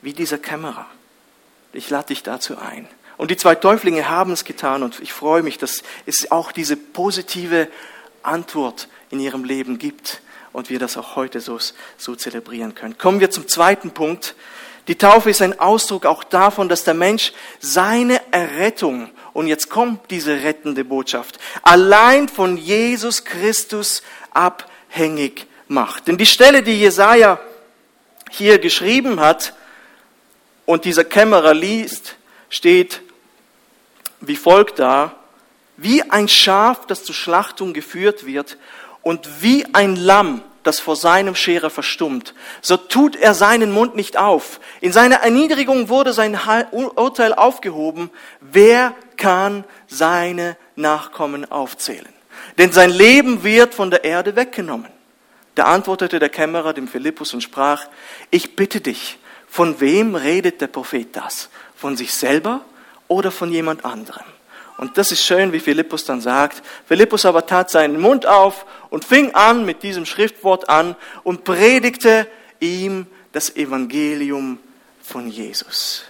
Wie 0.00 0.12
dieser 0.12 0.38
Kämmerer. 0.38 0.86
Ich 1.72 1.88
lade 1.90 2.08
dich 2.08 2.22
dazu 2.22 2.58
ein. 2.58 2.88
Und 3.16 3.30
die 3.30 3.36
zwei 3.36 3.54
Täuflinge 3.54 4.08
haben 4.08 4.32
es 4.32 4.44
getan 4.44 4.82
und 4.82 5.00
ich 5.00 5.12
freue 5.12 5.42
mich, 5.42 5.58
dass 5.58 5.82
es 6.06 6.30
auch 6.30 6.50
diese 6.50 6.76
positive 6.76 7.68
Antwort 8.24 8.88
in 9.10 9.20
ihrem 9.20 9.44
Leben 9.44 9.78
gibt 9.78 10.20
und 10.52 10.70
wir 10.70 10.78
das 10.78 10.96
auch 10.96 11.16
heute 11.16 11.40
so, 11.40 11.58
so 11.96 12.14
zelebrieren 12.14 12.74
können. 12.74 12.98
Kommen 12.98 13.20
wir 13.20 13.30
zum 13.30 13.48
zweiten 13.48 13.90
Punkt. 13.90 14.34
Die 14.88 14.96
Taufe 14.96 15.30
ist 15.30 15.42
ein 15.42 15.58
Ausdruck 15.60 16.06
auch 16.06 16.24
davon, 16.24 16.68
dass 16.68 16.84
der 16.84 16.94
Mensch 16.94 17.32
seine 17.60 18.20
Errettung, 18.32 19.10
und 19.32 19.46
jetzt 19.46 19.70
kommt 19.70 20.10
diese 20.10 20.42
rettende 20.42 20.84
Botschaft, 20.84 21.38
allein 21.62 22.28
von 22.28 22.56
Jesus 22.56 23.24
Christus 23.24 24.02
abhängig 24.32 25.46
macht. 25.68 26.08
Denn 26.08 26.18
die 26.18 26.26
Stelle, 26.26 26.62
die 26.62 26.80
Jesaja 26.80 27.38
hier 28.30 28.58
geschrieben 28.58 29.20
hat 29.20 29.54
und 30.66 30.84
dieser 30.84 31.04
Kämmerer 31.04 31.54
liest, 31.54 32.16
steht 32.50 33.02
wie 34.20 34.36
folgt 34.36 34.78
da, 34.78 35.16
wie 35.82 36.02
ein 36.10 36.28
Schaf, 36.28 36.86
das 36.86 37.04
zur 37.04 37.14
Schlachtung 37.14 37.72
geführt 37.72 38.26
wird 38.26 38.56
und 39.02 39.42
wie 39.42 39.66
ein 39.74 39.96
Lamm, 39.96 40.42
das 40.62 40.78
vor 40.78 40.96
seinem 40.96 41.34
Scherer 41.34 41.70
verstummt, 41.70 42.34
so 42.60 42.76
tut 42.76 43.16
er 43.16 43.34
seinen 43.34 43.72
Mund 43.72 43.96
nicht 43.96 44.16
auf. 44.16 44.60
In 44.80 44.92
seiner 44.92 45.16
Erniedrigung 45.16 45.88
wurde 45.88 46.12
sein 46.12 46.38
Urteil 46.70 47.34
aufgehoben. 47.34 48.10
Wer 48.40 48.94
kann 49.16 49.64
seine 49.88 50.56
Nachkommen 50.76 51.50
aufzählen? 51.50 52.12
Denn 52.58 52.72
sein 52.72 52.90
Leben 52.90 53.42
wird 53.42 53.74
von 53.74 53.90
der 53.90 54.04
Erde 54.04 54.36
weggenommen. 54.36 54.88
Da 55.54 55.64
antwortete 55.64 56.18
der 56.18 56.28
Kämmerer 56.28 56.72
dem 56.72 56.88
Philippus 56.88 57.34
und 57.34 57.42
sprach, 57.42 57.86
ich 58.30 58.56
bitte 58.56 58.80
dich, 58.80 59.18
von 59.48 59.80
wem 59.80 60.14
redet 60.14 60.60
der 60.60 60.68
Prophet 60.68 61.14
das? 61.14 61.50
Von 61.76 61.96
sich 61.96 62.14
selber 62.14 62.62
oder 63.08 63.30
von 63.30 63.50
jemand 63.52 63.84
anderem? 63.84 64.24
Und 64.82 64.98
das 64.98 65.12
ist 65.12 65.22
schön, 65.22 65.52
wie 65.52 65.60
Philippus 65.60 66.04
dann 66.06 66.20
sagt. 66.20 66.60
Philippus 66.88 67.24
aber 67.24 67.46
tat 67.46 67.70
seinen 67.70 68.00
Mund 68.00 68.26
auf 68.26 68.66
und 68.90 69.04
fing 69.04 69.32
an 69.32 69.64
mit 69.64 69.84
diesem 69.84 70.04
Schriftwort 70.06 70.68
an 70.68 70.96
und 71.22 71.44
predigte 71.44 72.26
ihm 72.58 73.06
das 73.30 73.54
Evangelium 73.54 74.58
von 75.00 75.28
Jesus. 75.28 76.02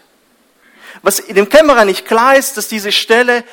Was 1.02 1.16
dem 1.16 1.50
Kämmerer 1.50 1.84
nicht 1.84 2.06
klar 2.06 2.34
ist, 2.34 2.56
dass 2.56 2.66
diese 2.66 2.92
Stelle 2.92 3.44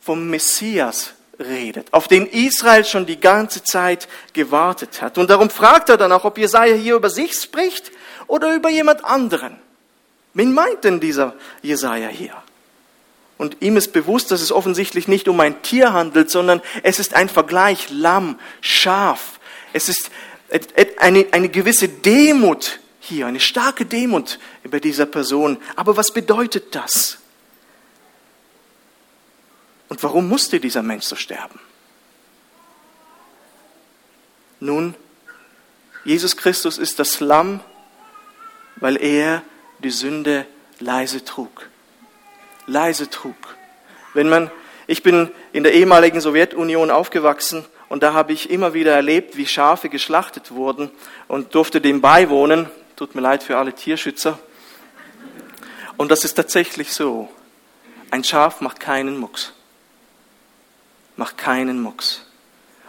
vom 0.00 0.30
Messias 0.30 1.14
redet, 1.40 1.92
auf 1.92 2.06
den 2.06 2.24
Israel 2.24 2.84
schon 2.84 3.06
die 3.06 3.18
ganze 3.18 3.64
Zeit 3.64 4.06
gewartet 4.34 5.02
hat. 5.02 5.18
Und 5.18 5.30
darum 5.30 5.50
fragt 5.50 5.88
er 5.88 5.96
dann 5.96 6.12
auch, 6.12 6.24
ob 6.24 6.38
Jesaja 6.38 6.76
hier 6.76 6.94
über 6.94 7.10
sich 7.10 7.34
spricht 7.34 7.90
oder 8.28 8.54
über 8.54 8.70
jemand 8.70 9.04
anderen. 9.04 9.56
Wen 10.32 10.54
meint 10.54 10.84
denn 10.84 11.00
dieser 11.00 11.34
Jesaja 11.60 12.06
hier? 12.06 12.40
Und 13.44 13.58
ihm 13.60 13.76
ist 13.76 13.92
bewusst, 13.92 14.30
dass 14.30 14.40
es 14.40 14.50
offensichtlich 14.50 15.06
nicht 15.06 15.28
um 15.28 15.38
ein 15.38 15.60
Tier 15.60 15.92
handelt, 15.92 16.30
sondern 16.30 16.62
es 16.82 16.98
ist 16.98 17.12
ein 17.12 17.28
Vergleich 17.28 17.90
Lamm, 17.90 18.40
Schaf. 18.62 19.38
Es 19.74 19.90
ist 19.90 20.10
eine, 20.96 21.26
eine 21.30 21.50
gewisse 21.50 21.90
Demut 21.90 22.80
hier, 23.00 23.26
eine 23.26 23.40
starke 23.40 23.84
Demut 23.84 24.38
bei 24.70 24.80
dieser 24.80 25.04
Person. 25.04 25.58
Aber 25.76 25.94
was 25.98 26.10
bedeutet 26.10 26.74
das? 26.74 27.18
Und 29.90 30.02
warum 30.02 30.26
musste 30.26 30.58
dieser 30.58 30.82
Mensch 30.82 31.04
so 31.04 31.14
sterben? 31.14 31.60
Nun, 34.58 34.94
Jesus 36.06 36.34
Christus 36.34 36.78
ist 36.78 36.98
das 36.98 37.20
Lamm, 37.20 37.60
weil 38.76 38.96
er 38.96 39.42
die 39.80 39.90
Sünde 39.90 40.46
leise 40.80 41.26
trug 41.26 41.68
leise 42.66 43.10
trug. 43.10 43.34
Wenn 44.12 44.28
man, 44.28 44.50
ich 44.86 45.02
bin 45.02 45.30
in 45.52 45.62
der 45.62 45.74
ehemaligen 45.74 46.20
Sowjetunion 46.20 46.90
aufgewachsen 46.90 47.64
und 47.88 48.02
da 48.02 48.12
habe 48.12 48.32
ich 48.32 48.50
immer 48.50 48.74
wieder 48.74 48.92
erlebt, 48.92 49.36
wie 49.36 49.46
Schafe 49.46 49.88
geschlachtet 49.88 50.50
wurden 50.52 50.90
und 51.28 51.54
durfte 51.54 51.80
dem 51.80 52.00
beiwohnen. 52.00 52.68
Tut 52.96 53.14
mir 53.14 53.20
leid 53.20 53.42
für 53.42 53.56
alle 53.56 53.72
Tierschützer. 53.72 54.38
Und 55.96 56.10
das 56.10 56.24
ist 56.24 56.34
tatsächlich 56.34 56.92
so. 56.92 57.28
Ein 58.10 58.24
Schaf 58.24 58.60
macht 58.60 58.80
keinen 58.80 59.18
Mucks. 59.18 59.52
Macht 61.16 61.38
keinen 61.38 61.80
Mucks. 61.80 62.26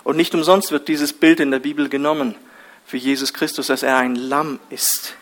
Und 0.04 0.18
nicht 0.18 0.34
umsonst 0.36 0.72
wird 0.72 0.88
dieses 0.88 1.14
Bild 1.14 1.40
in 1.40 1.52
der 1.52 1.60
Bibel 1.60 1.90
genommen 1.90 2.36
für 2.86 2.98
Jesus 2.98 3.34
Christus, 3.34 3.68
dass 3.68 3.84
er 3.84 3.98
ein 3.98 4.16
Lamm 4.16 4.60
ist. 4.70 5.16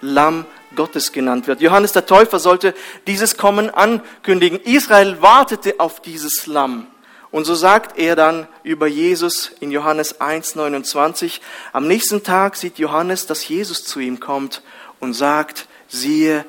Lamm 0.00 0.46
Gottes 0.74 1.12
genannt 1.12 1.46
wird. 1.46 1.60
Johannes 1.60 1.92
der 1.92 2.06
Täufer 2.06 2.38
sollte 2.38 2.74
dieses 3.06 3.36
Kommen 3.36 3.70
ankündigen. 3.70 4.60
Israel 4.60 5.22
wartete 5.22 5.74
auf 5.78 6.00
dieses 6.00 6.46
Lamm. 6.46 6.86
Und 7.30 7.46
so 7.46 7.54
sagt 7.54 7.98
er 7.98 8.14
dann 8.14 8.46
über 8.62 8.86
Jesus 8.86 9.50
in 9.58 9.72
Johannes 9.72 10.20
1,29, 10.20 11.40
am 11.72 11.88
nächsten 11.88 12.22
Tag 12.22 12.54
sieht 12.54 12.78
Johannes, 12.78 13.26
dass 13.26 13.48
Jesus 13.48 13.84
zu 13.84 13.98
ihm 13.98 14.20
kommt 14.20 14.62
und 15.00 15.14
sagt, 15.14 15.66
siehe, 15.88 16.44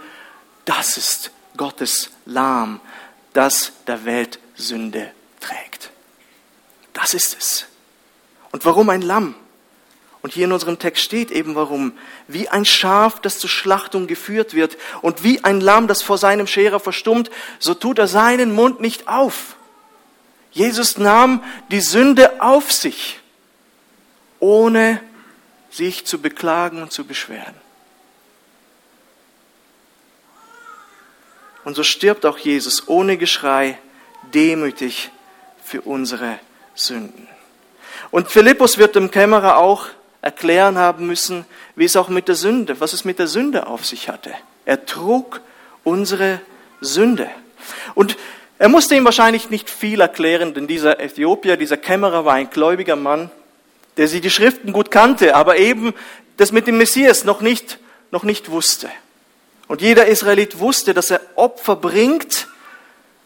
das 0.65 0.97
ist 0.97 1.31
Gottes 1.57 2.11
Lamm, 2.25 2.81
das 3.33 3.71
der 3.87 4.05
Welt 4.05 4.39
Sünde 4.55 5.11
trägt. 5.39 5.89
Das 6.93 7.13
ist 7.13 7.35
es. 7.37 7.65
Und 8.51 8.63
warum 8.65 8.89
ein 8.89 9.01
Lamm? 9.01 9.35
Und 10.25 10.33
hier 10.33 10.45
in 10.45 10.53
unserem 10.53 10.79
Text 10.79 11.03
steht 11.03 11.29
eben 11.29 11.53
warum. 11.53 11.93
Wie 12.27 12.49
ein 12.49 12.65
Schaf, 12.65 13.19
das 13.19 13.37
zur 13.37 13.47
Schlachtung 13.47 14.07
geführt 14.07 14.55
wird 14.55 14.75
und 15.03 15.23
wie 15.23 15.43
ein 15.43 15.61
Lamm, 15.61 15.87
das 15.87 16.01
vor 16.01 16.17
seinem 16.17 16.47
Scherer 16.47 16.79
verstummt, 16.79 17.29
so 17.59 17.75
tut 17.75 17.99
er 17.99 18.07
seinen 18.07 18.51
Mund 18.51 18.81
nicht 18.81 19.07
auf. 19.07 19.55
Jesus 20.49 20.97
nahm 20.97 21.43
die 21.69 21.79
Sünde 21.79 22.41
auf 22.41 22.71
sich, 22.71 23.19
ohne 24.39 24.99
sich 25.69 26.05
zu 26.05 26.19
beklagen 26.19 26.81
und 26.81 26.91
zu 26.91 27.05
beschweren. 27.05 27.53
Und 31.65 31.75
so 31.75 31.83
stirbt 31.83 32.25
auch 32.25 32.39
Jesus 32.39 32.87
ohne 32.87 33.17
Geschrei, 33.17 33.77
demütig 34.33 35.11
für 35.63 35.81
unsere 35.81 36.39
Sünden. 36.73 37.27
Und 38.09 38.31
Philippus 38.31 38.79
wird 38.79 38.95
dem 38.95 39.11
Kämmerer 39.11 39.57
auch 39.57 39.89
erklären 40.25 40.79
haben 40.79 41.05
müssen, 41.05 41.45
wie 41.75 41.85
es 41.85 41.95
auch 41.95 42.09
mit 42.09 42.27
der 42.27 42.33
Sünde, 42.35 42.79
was 42.79 42.93
es 42.93 43.05
mit 43.05 43.19
der 43.19 43.27
Sünde 43.27 43.67
auf 43.67 43.85
sich 43.85 44.09
hatte. 44.09 44.31
Er 44.65 44.87
trug 44.87 45.39
unsere 45.83 46.41
Sünde. 46.81 47.29
Und 47.93 48.17
er 48.57 48.67
musste 48.67 48.95
ihm 48.95 49.05
wahrscheinlich 49.05 49.51
nicht 49.51 49.69
viel 49.69 50.01
erklären, 50.01 50.55
denn 50.55 50.65
dieser 50.65 50.99
Äthiopier, 50.99 51.57
dieser 51.57 51.77
Kämmerer 51.77 52.25
war 52.25 52.33
ein 52.33 52.49
gläubiger 52.49 52.95
Mann, 52.95 53.29
der 53.97 54.07
sie 54.07 54.19
die 54.19 54.31
Schriften 54.31 54.73
gut 54.73 54.89
kannte, 54.89 55.35
aber 55.35 55.57
eben 55.57 55.93
das 56.37 56.51
mit 56.51 56.65
dem 56.65 56.79
Messias 56.79 57.23
noch 57.23 57.41
nicht, 57.41 57.77
noch 58.09 58.23
nicht 58.23 58.49
wusste. 58.49 58.89
Und 59.67 59.81
jeder 59.81 60.07
Israelit 60.07 60.57
wusste, 60.57 60.95
dass 60.95 61.11
er 61.11 61.21
Opfer 61.35 61.75
bringt, 61.75 62.47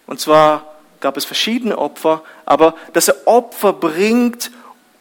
und 0.06 0.20
zwar 0.20 0.76
gab 1.00 1.16
es 1.16 1.24
verschiedene 1.24 1.78
Opfer, 1.78 2.24
aber 2.46 2.76
dass 2.92 3.08
er 3.08 3.26
Opfer 3.26 3.72
bringt, 3.72 4.52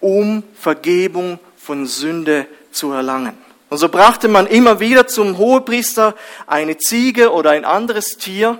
um 0.00 0.44
Vergebung 0.54 1.40
von 1.68 1.84
Sünde 1.84 2.46
zu 2.72 2.92
erlangen. 2.92 3.36
Und 3.68 3.76
so 3.76 3.90
brachte 3.90 4.26
man 4.26 4.46
immer 4.46 4.80
wieder 4.80 5.06
zum 5.06 5.36
Hohepriester 5.36 6.14
eine 6.46 6.78
Ziege 6.78 7.30
oder 7.30 7.50
ein 7.50 7.66
anderes 7.66 8.16
Tier. 8.16 8.58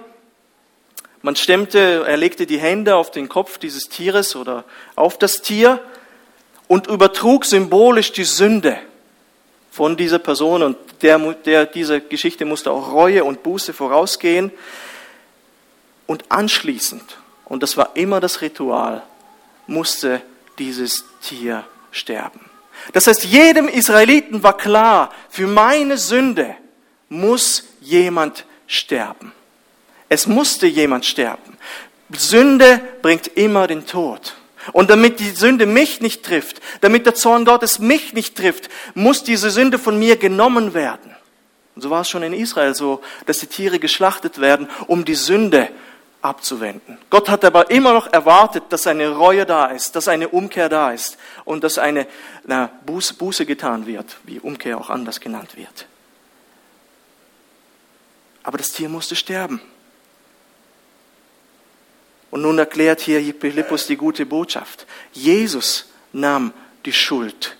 Man 1.23 1.35
stemmte, 1.35 2.05
er 2.07 2.19
legte 2.19 2.45
die 2.45 2.59
Hände 2.59 2.97
auf 2.97 3.11
den 3.11 3.31
Kopf 3.31 3.57
dieses 3.57 3.89
Tieres 3.89 4.37
oder 4.37 4.65
auf 4.95 5.17
das 5.17 5.41
Tier 5.41 5.81
und 6.67 6.87
übertrug 6.87 7.47
symbolisch 7.47 8.13
die 8.13 8.25
Sünde 8.25 8.79
von 9.71 9.97
dieser 9.97 10.19
Person. 10.19 10.63
Und 10.63 10.77
der, 11.01 11.19
der, 11.19 11.65
dieser 11.65 12.01
Geschichte 12.01 12.45
musste 12.45 12.71
auch 12.71 12.93
Reue 12.93 13.25
und 13.25 13.43
Buße 13.43 13.73
vorausgehen. 13.73 14.53
Und 16.07 16.27
anschließend, 16.29 17.17
und 17.47 17.63
das 17.63 17.79
war 17.79 17.93
immer 17.95 18.21
das 18.21 18.43
Ritual, 18.43 19.03
musste 19.67 20.21
dieses 20.59 21.07
Tier 21.23 21.65
sterben. 21.91 22.48
Das 22.93 23.07
heißt, 23.07 23.25
jedem 23.25 23.69
Israeliten 23.69 24.43
war 24.43 24.57
klar, 24.57 25.13
für 25.29 25.47
meine 25.47 25.99
Sünde 25.99 26.55
muss 27.09 27.65
jemand 27.81 28.45
sterben. 28.67 29.33
Es 30.09 30.27
musste 30.27 30.67
jemand 30.67 31.05
sterben. 31.05 31.59
Sünde 32.11 32.81
bringt 33.03 33.27
immer 33.29 33.67
den 33.67 33.87
Tod. 33.87 34.35
Und 34.73 34.91
damit 34.91 35.21
die 35.21 35.31
Sünde 35.31 35.67
mich 35.67 36.01
nicht 36.01 36.25
trifft, 36.25 36.61
damit 36.81 37.07
der 37.07 37.15
Zorn 37.15 37.45
Gottes 37.45 37.79
mich 37.79 38.13
nicht 38.13 38.37
trifft, 38.37 38.69
muss 38.95 39.25
diese 39.25 39.51
Sünde 39.51 39.79
von 39.79 39.99
mir 39.99 40.17
genommen 40.17 40.75
werden. 40.75 41.15
Und 41.75 41.83
so 41.83 41.91
war 41.91 42.03
es 42.03 42.11
schon 42.11 42.23
in 42.23 42.33
Israel 42.35 42.75
so, 42.75 43.01
dass 43.27 43.39
die 43.39 43.47
Tiere 43.47 43.79
geschlachtet 43.79 44.41
werden, 44.41 44.69
um 44.87 45.05
die 45.05 45.15
Sünde 45.15 45.69
abzuwenden. 46.23 46.99
Gott 47.11 47.29
hat 47.29 47.45
aber 47.45 47.71
immer 47.71 47.93
noch 47.93 48.13
erwartet, 48.13 48.65
dass 48.71 48.87
eine 48.87 49.09
Reue 49.09 49.47
da 49.47 49.67
ist, 49.67 49.95
dass 49.95 50.09
eine 50.09 50.29
Umkehr 50.29 50.69
da 50.69 50.93
ist 50.93 51.17
und 51.45 51.63
dass 51.63 51.79
eine 51.79 52.07
na, 52.45 52.71
Buße, 52.87 53.15
Buße 53.15 53.47
getan 53.47 53.87
wird, 53.87 54.17
wie 54.25 54.41
Umkehr 54.41 54.79
auch 54.79 54.91
anders 54.91 55.21
genannt 55.21 55.57
wird. 55.57 55.87
Aber 58.43 58.59
das 58.59 58.71
Tier 58.71 58.89
musste 58.89 59.15
sterben. 59.15 59.61
Und 62.31 62.43
nun 62.43 62.59
erklärt 62.59 63.01
hier 63.01 63.23
Philippus 63.35 63.87
die 63.87 63.97
gute 63.97 64.27
Botschaft. 64.27 64.87
Jesus 65.13 65.91
nahm 66.13 66.53
die 66.85 66.93
Schuld 66.93 67.57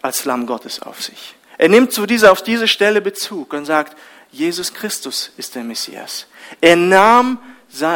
als 0.00 0.24
Lamm 0.24 0.46
Gottes 0.46 0.80
auf 0.80 1.02
sich. 1.02 1.34
Er 1.58 1.68
nimmt 1.68 1.92
zu 1.92 2.06
dieser, 2.06 2.32
auf 2.32 2.42
diese 2.42 2.68
Stelle 2.68 3.00
Bezug 3.00 3.52
und 3.52 3.64
sagt, 3.64 3.96
Jesus 4.30 4.72
Christus 4.72 5.32
ist 5.36 5.54
der 5.54 5.64
Messias. 5.64 6.26
Er 6.60 6.76
nahm 6.76 7.38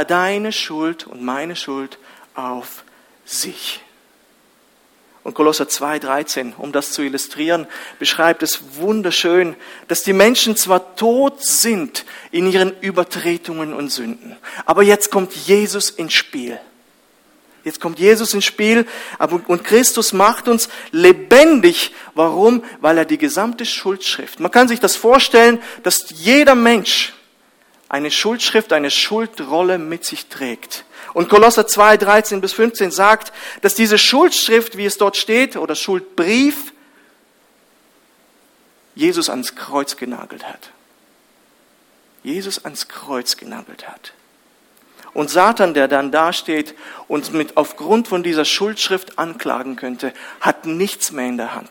deine 0.09 0.53
Schuld 0.53 1.07
und 1.07 1.23
meine 1.23 1.57
Schuld 1.57 1.99
auf 2.35 2.85
sich. 3.25 3.81
Und 5.23 5.35
Kolosser 5.35 5.65
2,13, 5.65 6.55
um 6.57 6.73
das 6.73 6.93
zu 6.93 7.03
illustrieren, 7.03 7.67
beschreibt 7.99 8.43
es 8.43 8.77
wunderschön, 8.77 9.55
dass 9.87 10.03
die 10.03 10.15
Menschen 10.15 10.57
zwar 10.57 10.97
tot 10.97 11.45
sind 11.45 12.07
in 12.31 12.51
ihren 12.51 12.79
Übertretungen 12.81 13.75
und 13.75 13.91
Sünden, 13.91 14.37
aber 14.65 14.83
jetzt 14.83 15.11
kommt 15.11 15.35
Jesus 15.35 15.91
ins 15.91 16.15
Spiel. 16.15 16.59
Jetzt 17.63 17.79
kommt 17.79 17.99
Jesus 17.99 18.33
ins 18.33 18.47
Spiel 18.47 18.87
und 19.47 19.65
Christus 19.65 20.15
macht 20.15 20.49
uns 20.49 20.71
lebendig. 20.93 21.93
Warum? 22.15 22.65
Weil 22.81 22.97
er 22.97 23.05
die 23.05 23.19
gesamte 23.19 23.67
Schuldschrift, 23.67 24.41
man 24.41 24.51
kann 24.51 24.67
sich 24.67 24.81
das 24.81 24.97
vorstellen, 24.97 25.63
dass 25.83 26.07
jeder 26.09 26.55
Mensch 26.55 27.13
eine 27.91 28.13
Schuldschrift, 28.13 28.73
eine 28.73 28.91
Schuldrolle 28.91 29.77
mit 29.77 30.05
sich 30.05 30.29
trägt. 30.29 30.85
Und 31.13 31.29
Kolosser 31.29 31.67
2, 31.67 31.97
13 31.97 32.41
bis 32.41 32.53
15 32.53 32.93
sagt, 32.93 33.33
dass 33.63 33.75
diese 33.75 33.99
Schuldschrift, 33.99 34.77
wie 34.77 34.87
es 34.87 34.97
dort 34.97 35.17
steht, 35.17 35.57
oder 35.57 35.75
Schuldbrief, 35.75 36.73
Jesus 38.95 39.29
ans 39.29 39.57
Kreuz 39.57 39.97
genagelt 39.97 40.45
hat. 40.45 40.71
Jesus 42.23 42.65
ans 42.65 42.87
Kreuz 42.87 43.37
genagelt 43.37 43.89
hat. 43.89 44.13
Und 45.13 45.29
Satan, 45.29 45.75
der 45.75 45.89
dann 45.89 46.13
dasteht 46.13 46.77
und 47.09 47.33
mit 47.33 47.57
aufgrund 47.57 48.07
von 48.07 48.23
dieser 48.23 48.45
Schuldschrift 48.45 49.19
anklagen 49.19 49.75
könnte, 49.75 50.13
hat 50.41 50.65
nichts 50.65 51.11
mehr 51.11 51.27
in 51.27 51.39
der 51.39 51.57
Hand. 51.57 51.71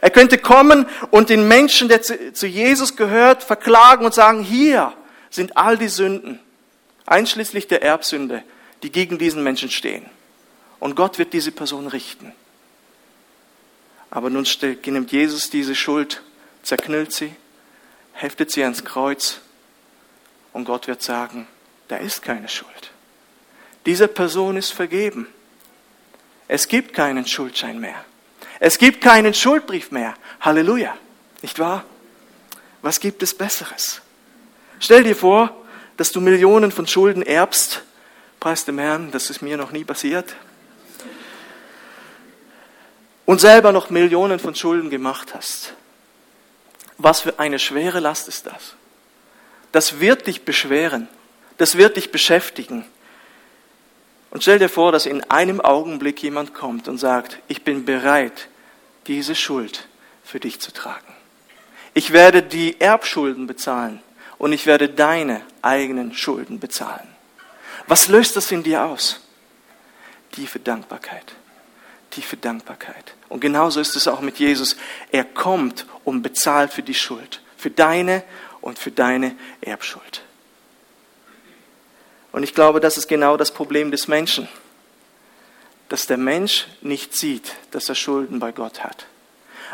Er 0.00 0.08
könnte 0.08 0.38
kommen 0.38 0.86
und 1.10 1.28
den 1.28 1.46
Menschen, 1.46 1.88
der 1.88 2.00
zu 2.00 2.46
Jesus 2.46 2.96
gehört, 2.96 3.42
verklagen 3.42 4.06
und 4.06 4.14
sagen, 4.14 4.42
hier 4.42 4.94
sind 5.30 5.56
all 5.56 5.76
die 5.76 5.88
Sünden, 5.88 6.40
einschließlich 7.06 7.66
der 7.68 7.82
Erbsünde, 7.82 8.42
die 8.82 8.92
gegen 8.92 9.18
diesen 9.18 9.42
Menschen 9.42 9.70
stehen. 9.70 10.06
Und 10.80 10.94
Gott 10.94 11.18
wird 11.18 11.32
diese 11.32 11.52
Person 11.52 11.86
richten. 11.86 12.32
Aber 14.10 14.30
nun 14.30 14.46
nimmt 14.86 15.12
Jesus 15.12 15.50
diese 15.50 15.74
Schuld, 15.74 16.22
zerknüllt 16.62 17.12
sie, 17.12 17.34
heftet 18.12 18.50
sie 18.50 18.62
ans 18.62 18.84
Kreuz 18.84 19.40
und 20.52 20.64
Gott 20.64 20.86
wird 20.86 21.02
sagen, 21.02 21.46
da 21.88 21.96
ist 21.96 22.22
keine 22.22 22.48
Schuld. 22.48 22.90
Diese 23.86 24.08
Person 24.08 24.56
ist 24.56 24.70
vergeben. 24.70 25.26
Es 26.46 26.68
gibt 26.68 26.94
keinen 26.94 27.26
Schuldschein 27.26 27.78
mehr. 27.78 28.04
Es 28.60 28.78
gibt 28.78 29.02
keinen 29.02 29.34
Schuldbrief 29.34 29.90
mehr. 29.90 30.14
Halleluja. 30.40 30.96
Nicht 31.42 31.58
wahr? 31.58 31.84
Was 32.82 33.00
gibt 33.00 33.22
es 33.22 33.34
Besseres? 33.34 34.00
Stell 34.80 35.04
dir 35.04 35.16
vor, 35.16 35.54
dass 35.96 36.12
du 36.12 36.20
Millionen 36.20 36.72
von 36.72 36.86
Schulden 36.86 37.22
erbst 37.22 37.82
Preis 38.40 38.64
dem 38.64 38.78
Herrn, 38.78 39.10
das 39.10 39.30
ist 39.30 39.42
mir 39.42 39.56
noch 39.56 39.72
nie 39.72 39.84
passiert. 39.84 40.36
Und 43.24 43.40
selber 43.40 43.72
noch 43.72 43.90
Millionen 43.90 44.38
von 44.38 44.54
Schulden 44.54 44.90
gemacht 44.90 45.34
hast. 45.34 45.74
Was 46.98 47.20
für 47.20 47.38
eine 47.38 47.58
schwere 47.58 48.00
Last 48.00 48.28
ist 48.28 48.46
das? 48.46 48.74
Das 49.72 50.00
wird 50.00 50.26
dich 50.26 50.44
beschweren. 50.44 51.08
Das 51.58 51.76
wird 51.76 51.96
dich 51.96 52.10
beschäftigen. 52.10 52.84
Und 54.30 54.42
stell 54.42 54.58
dir 54.58 54.68
vor, 54.68 54.92
dass 54.92 55.06
in 55.06 55.22
einem 55.24 55.60
Augenblick 55.60 56.22
jemand 56.22 56.54
kommt 56.54 56.88
und 56.88 56.98
sagt, 56.98 57.38
ich 57.48 57.64
bin 57.64 57.84
bereit, 57.84 58.48
diese 59.06 59.34
Schuld 59.34 59.88
für 60.22 60.38
dich 60.38 60.60
zu 60.60 60.72
tragen. 60.72 61.14
Ich 61.92 62.12
werde 62.12 62.42
die 62.42 62.80
Erbschulden 62.80 63.46
bezahlen 63.46 64.02
und 64.38 64.52
ich 64.52 64.66
werde 64.66 64.88
deine 64.88 65.42
eigenen 65.62 66.14
Schulden 66.14 66.60
bezahlen. 66.60 67.08
Was 67.86 68.08
löst 68.08 68.36
das 68.36 68.52
in 68.52 68.62
dir 68.62 68.84
aus? 68.84 69.20
Tiefe 70.32 70.58
Dankbarkeit. 70.58 71.34
Tiefe 72.10 72.36
Dankbarkeit. 72.36 73.14
Und 73.28 73.40
genauso 73.40 73.80
ist 73.80 73.96
es 73.96 74.08
auch 74.08 74.20
mit 74.20 74.38
Jesus. 74.38 74.76
Er 75.10 75.24
kommt 75.24 75.86
und 76.04 76.22
bezahlt 76.22 76.72
für 76.72 76.82
die 76.82 76.94
Schuld. 76.94 77.42
Für 77.56 77.70
deine 77.70 78.22
und 78.60 78.78
für 78.78 78.90
deine 78.90 79.34
Erbschuld. 79.60 80.22
Und 82.32 82.42
ich 82.42 82.54
glaube, 82.54 82.80
das 82.80 82.96
ist 82.96 83.08
genau 83.08 83.36
das 83.36 83.52
Problem 83.52 83.90
des 83.90 84.06
Menschen. 84.06 84.48
Dass 85.88 86.06
der 86.06 86.18
Mensch 86.18 86.66
nicht 86.82 87.16
sieht, 87.16 87.54
dass 87.70 87.88
er 87.88 87.94
Schulden 87.94 88.38
bei 88.38 88.52
Gott 88.52 88.84
hat. 88.84 89.06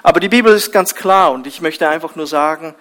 Aber 0.02 0.20
die 0.20 0.28
Bibel 0.28 0.54
ist 0.54 0.72
ganz 0.72 0.94
klar 0.94 1.32
und 1.32 1.46
ich 1.46 1.60
möchte 1.60 1.88
einfach 1.88 2.14
nur 2.14 2.26
sagen, 2.26 2.74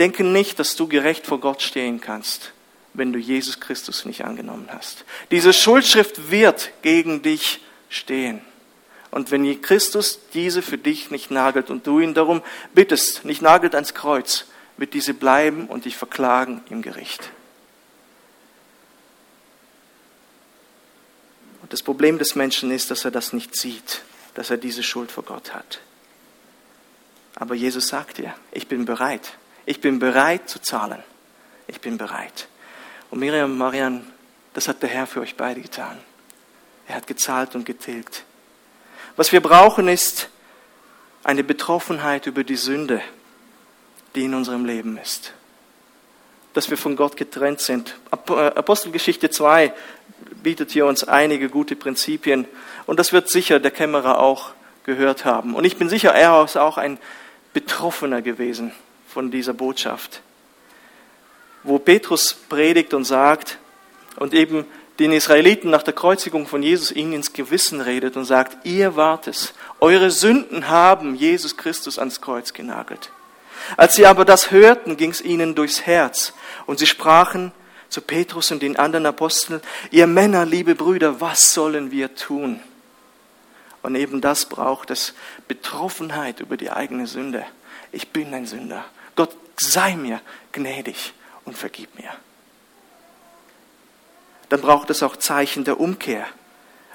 denke 0.00 0.24
nicht, 0.24 0.58
dass 0.58 0.74
du 0.74 0.88
gerecht 0.88 1.26
vor 1.26 1.38
Gott 1.38 1.62
stehen 1.62 2.00
kannst 2.00 2.52
wenn 2.92 3.12
du 3.12 3.18
Jesus 3.18 3.60
Christus 3.60 4.04
nicht 4.04 4.24
angenommen 4.24 4.68
hast. 4.70 5.04
Diese 5.30 5.52
Schuldschrift 5.52 6.30
wird 6.30 6.72
gegen 6.82 7.22
dich 7.22 7.60
stehen. 7.88 8.40
Und 9.10 9.30
wenn 9.30 9.60
Christus 9.60 10.20
diese 10.34 10.62
für 10.62 10.78
dich 10.78 11.10
nicht 11.10 11.30
nagelt 11.30 11.70
und 11.70 11.86
du 11.86 12.00
ihn 12.00 12.14
darum 12.14 12.42
bittest, 12.74 13.24
nicht 13.24 13.42
nagelt 13.42 13.74
ans 13.74 13.94
Kreuz, 13.94 14.46
wird 14.76 14.94
diese 14.94 15.14
bleiben 15.14 15.66
und 15.66 15.84
dich 15.84 15.96
verklagen 15.96 16.62
im 16.70 16.82
Gericht. 16.82 17.30
Und 21.62 21.72
das 21.72 21.82
Problem 21.82 22.18
des 22.18 22.34
Menschen 22.34 22.70
ist, 22.70 22.90
dass 22.90 23.04
er 23.04 23.10
das 23.10 23.32
nicht 23.32 23.54
sieht, 23.56 24.02
dass 24.34 24.50
er 24.50 24.56
diese 24.56 24.82
Schuld 24.82 25.10
vor 25.10 25.24
Gott 25.24 25.54
hat. 25.54 25.80
Aber 27.34 27.54
Jesus 27.54 27.88
sagt 27.88 28.18
dir, 28.18 28.34
ich 28.52 28.68
bin 28.68 28.84
bereit. 28.84 29.32
Ich 29.66 29.80
bin 29.80 29.98
bereit 29.98 30.48
zu 30.48 30.60
zahlen. 30.60 31.02
Ich 31.66 31.80
bin 31.80 31.98
bereit. 31.98 32.48
Und 33.10 33.20
Miriam 33.20 33.52
und 33.52 33.58
Marian, 33.58 34.06
das 34.54 34.68
hat 34.68 34.82
der 34.82 34.88
Herr 34.88 35.06
für 35.06 35.20
euch 35.20 35.36
beide 35.36 35.60
getan. 35.60 35.98
Er 36.88 36.96
hat 36.96 37.06
gezahlt 37.06 37.54
und 37.54 37.64
getilgt. 37.64 38.24
Was 39.16 39.32
wir 39.32 39.40
brauchen 39.40 39.88
ist 39.88 40.28
eine 41.22 41.44
Betroffenheit 41.44 42.26
über 42.26 42.44
die 42.44 42.56
Sünde, 42.56 43.02
die 44.14 44.24
in 44.24 44.34
unserem 44.34 44.64
Leben 44.64 44.98
ist. 44.98 45.32
Dass 46.54 46.70
wir 46.70 46.76
von 46.76 46.96
Gott 46.96 47.16
getrennt 47.16 47.60
sind. 47.60 47.96
Äh, 48.10 48.32
Apostelgeschichte 48.32 49.30
2 49.30 49.72
bietet 50.42 50.70
hier 50.72 50.86
uns 50.86 51.04
einige 51.04 51.48
gute 51.48 51.76
Prinzipien 51.76 52.46
und 52.86 52.98
das 52.98 53.12
wird 53.12 53.28
sicher 53.28 53.60
der 53.60 53.70
Kämmerer 53.70 54.18
auch 54.18 54.50
gehört 54.84 55.24
haben. 55.24 55.54
Und 55.54 55.64
ich 55.64 55.76
bin 55.76 55.88
sicher, 55.88 56.12
er 56.12 56.42
ist 56.42 56.56
auch 56.56 56.78
ein 56.78 56.98
Betroffener 57.52 58.22
gewesen 58.22 58.72
von 59.12 59.30
dieser 59.30 59.52
Botschaft. 59.52 60.22
Wo 61.62 61.78
Petrus 61.78 62.34
predigt 62.48 62.94
und 62.94 63.04
sagt 63.04 63.58
und 64.16 64.34
eben 64.34 64.64
den 64.98 65.12
Israeliten 65.12 65.70
nach 65.70 65.82
der 65.82 65.94
Kreuzigung 65.94 66.46
von 66.46 66.62
Jesus 66.62 66.92
ihnen 66.92 67.14
ins 67.14 67.32
Gewissen 67.32 67.80
redet 67.80 68.16
und 68.16 68.24
sagt, 68.24 68.66
ihr 68.66 68.96
wart 68.96 69.26
es, 69.26 69.54
eure 69.80 70.10
Sünden 70.10 70.68
haben 70.68 71.14
Jesus 71.14 71.56
Christus 71.56 71.98
ans 71.98 72.20
Kreuz 72.20 72.52
genagelt. 72.52 73.10
Als 73.76 73.94
sie 73.94 74.06
aber 74.06 74.24
das 74.24 74.50
hörten, 74.50 74.96
ging 74.96 75.10
es 75.10 75.22
ihnen 75.22 75.54
durchs 75.54 75.86
Herz 75.86 76.32
und 76.66 76.78
sie 76.78 76.86
sprachen 76.86 77.52
zu 77.88 78.00
Petrus 78.00 78.50
und 78.50 78.62
den 78.62 78.76
anderen 78.76 79.06
Aposteln, 79.06 79.60
ihr 79.90 80.06
Männer, 80.06 80.44
liebe 80.44 80.74
Brüder, 80.74 81.20
was 81.20 81.54
sollen 81.54 81.90
wir 81.90 82.14
tun? 82.14 82.60
Und 83.82 83.96
eben 83.96 84.20
das 84.20 84.44
braucht 84.46 84.90
es, 84.90 85.14
Betroffenheit 85.48 86.40
über 86.40 86.56
die 86.56 86.70
eigene 86.70 87.06
Sünde. 87.06 87.44
Ich 87.92 88.08
bin 88.08 88.32
ein 88.34 88.46
Sünder. 88.46 88.84
Gott 89.20 89.36
sei 89.58 89.96
mir 89.96 90.22
gnädig 90.52 91.12
und 91.44 91.54
vergib 91.54 91.94
mir. 91.94 92.10
Dann 94.48 94.62
braucht 94.62 94.88
es 94.88 95.02
auch 95.02 95.16
Zeichen 95.16 95.64
der 95.64 95.78
Umkehr. 95.78 96.26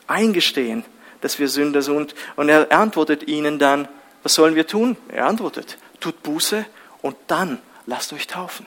Eingestehen, 0.08 0.84
dass 1.22 1.38
wir 1.38 1.50
Sünder 1.50 1.84
sind. 1.84 2.16
Und 2.36 2.50
er 2.50 2.72
antwortet 2.72 3.28
ihnen 3.28 3.60
dann, 3.60 3.88
was 4.24 4.34
sollen 4.34 4.56
wir 4.56 4.66
tun? 4.66 4.98
Er 5.10 5.28
antwortet, 5.28 5.78
tut 6.00 6.24
Buße 6.24 6.66
und 7.04 7.16
dann 7.28 7.60
lasst 7.86 8.12
euch 8.12 8.26
taufen. 8.26 8.66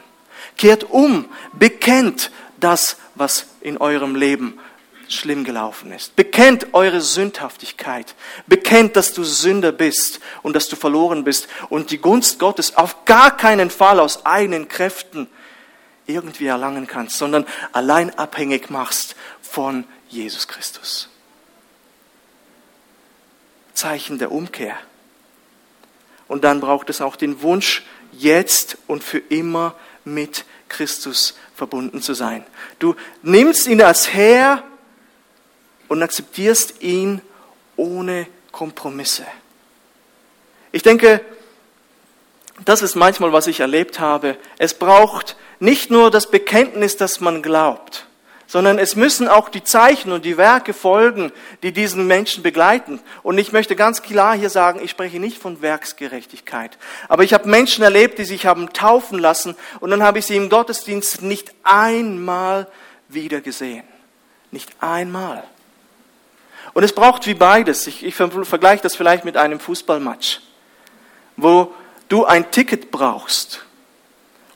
Kehrt 0.56 0.84
um, 0.84 1.28
bekennt 1.52 2.30
das, 2.60 2.96
was 3.16 3.48
in 3.60 3.76
eurem 3.78 4.14
Leben 4.14 4.60
schlimm 5.08 5.44
gelaufen 5.44 5.92
ist. 5.92 6.16
Bekennt 6.16 6.74
eure 6.74 7.00
Sündhaftigkeit. 7.00 8.14
Bekennt, 8.46 8.96
dass 8.96 9.12
du 9.12 9.24
Sünder 9.24 9.72
bist 9.72 10.20
und 10.42 10.54
dass 10.54 10.68
du 10.68 10.76
verloren 10.76 11.24
bist 11.24 11.48
und 11.68 11.90
die 11.90 11.98
Gunst 11.98 12.38
Gottes 12.38 12.76
auf 12.76 13.04
gar 13.04 13.36
keinen 13.36 13.70
Fall 13.70 14.00
aus 14.00 14.26
eigenen 14.26 14.68
Kräften 14.68 15.28
irgendwie 16.06 16.46
erlangen 16.46 16.86
kannst, 16.86 17.18
sondern 17.18 17.46
allein 17.72 18.16
abhängig 18.18 18.70
machst 18.70 19.14
von 19.42 19.84
Jesus 20.08 20.48
Christus. 20.48 21.08
Zeichen 23.74 24.18
der 24.18 24.32
Umkehr. 24.32 24.76
Und 26.26 26.44
dann 26.44 26.60
braucht 26.60 26.90
es 26.90 27.00
auch 27.00 27.16
den 27.16 27.42
Wunsch, 27.42 27.84
jetzt 28.12 28.78
und 28.86 29.04
für 29.04 29.18
immer 29.18 29.74
mit 30.04 30.44
Christus 30.68 31.36
verbunden 31.54 32.02
zu 32.02 32.14
sein. 32.14 32.44
Du 32.78 32.94
nimmst 33.22 33.66
ihn 33.66 33.82
als 33.82 34.12
Herr 34.12 34.62
und 35.88 36.02
akzeptierst 36.02 36.82
ihn 36.82 37.20
ohne 37.76 38.26
Kompromisse. 38.52 39.26
Ich 40.72 40.82
denke, 40.82 41.20
das 42.64 42.82
ist 42.82 42.94
manchmal, 42.94 43.32
was 43.32 43.46
ich 43.46 43.60
erlebt 43.60 44.00
habe. 44.00 44.36
Es 44.58 44.74
braucht 44.74 45.36
nicht 45.60 45.90
nur 45.90 46.10
das 46.10 46.30
Bekenntnis, 46.30 46.96
dass 46.96 47.20
man 47.20 47.42
glaubt, 47.42 48.06
sondern 48.46 48.78
es 48.78 48.96
müssen 48.96 49.28
auch 49.28 49.48
die 49.48 49.62
Zeichen 49.62 50.12
und 50.12 50.24
die 50.24 50.36
Werke 50.36 50.74
folgen, 50.74 51.32
die 51.62 51.72
diesen 51.72 52.06
Menschen 52.06 52.42
begleiten. 52.42 53.00
Und 53.22 53.38
ich 53.38 53.52
möchte 53.52 53.76
ganz 53.76 54.02
klar 54.02 54.36
hier 54.36 54.50
sagen, 54.50 54.80
ich 54.82 54.90
spreche 54.90 55.20
nicht 55.20 55.38
von 55.38 55.62
Werksgerechtigkeit. 55.62 56.78
Aber 57.08 57.24
ich 57.24 57.32
habe 57.32 57.48
Menschen 57.48 57.84
erlebt, 57.84 58.18
die 58.18 58.24
sich 58.24 58.46
haben 58.46 58.72
taufen 58.72 59.18
lassen 59.18 59.56
und 59.80 59.90
dann 59.90 60.02
habe 60.02 60.18
ich 60.18 60.26
sie 60.26 60.36
im 60.36 60.48
Gottesdienst 60.48 61.22
nicht 61.22 61.54
einmal 61.62 62.66
wieder 63.08 63.40
gesehen. 63.40 63.84
Nicht 64.50 64.70
einmal. 64.80 65.44
Und 66.78 66.84
es 66.84 66.92
braucht 66.92 67.26
wie 67.26 67.34
beides. 67.34 67.88
Ich, 67.88 68.04
ich 68.04 68.14
vergleiche 68.14 68.84
das 68.84 68.94
vielleicht 68.94 69.24
mit 69.24 69.36
einem 69.36 69.58
Fußballmatch, 69.58 70.40
wo 71.36 71.74
du 72.08 72.24
ein 72.24 72.52
Ticket 72.52 72.92
brauchst. 72.92 73.64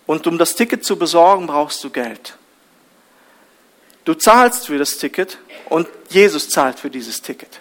Und 0.07 0.29
um 0.29 0.39
das 0.39 0.55
Ticket 0.55 0.85
zu 0.85 0.97
besorgen, 0.97 1.49
brauchst 1.49 1.83
du 1.83 1.91
Geld. 1.91 2.39
Du 4.05 4.15
zahlst 4.15 4.69
für 4.69 4.79
das 4.79 4.99
Ticket 4.99 5.39
und 5.69 5.89
Jesus 6.11 6.49
zahlt 6.49 6.79
für 6.79 6.91
dieses 6.91 7.23
Ticket. 7.23 7.59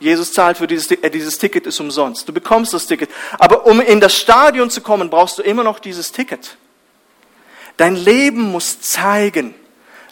Jesus 0.00 0.32
zahlt 0.32 0.56
für 0.56 0.66
dieses 0.66 0.88
Ticket, 0.88 1.04
äh, 1.04 1.10
dieses 1.10 1.36
Ticket 1.36 1.66
ist 1.66 1.78
umsonst. 1.78 2.26
Du 2.26 2.32
bekommst 2.32 2.72
das 2.72 2.86
Ticket. 2.86 3.10
Aber 3.38 3.66
um 3.66 3.82
in 3.82 4.00
das 4.00 4.16
Stadion 4.16 4.70
zu 4.70 4.80
kommen, 4.80 5.10
brauchst 5.10 5.36
du 5.36 5.42
immer 5.42 5.62
noch 5.62 5.78
dieses 5.78 6.10
Ticket. 6.10 6.56
Dein 7.76 7.96
Leben 7.96 8.50
muss 8.50 8.80
zeigen, 8.80 9.54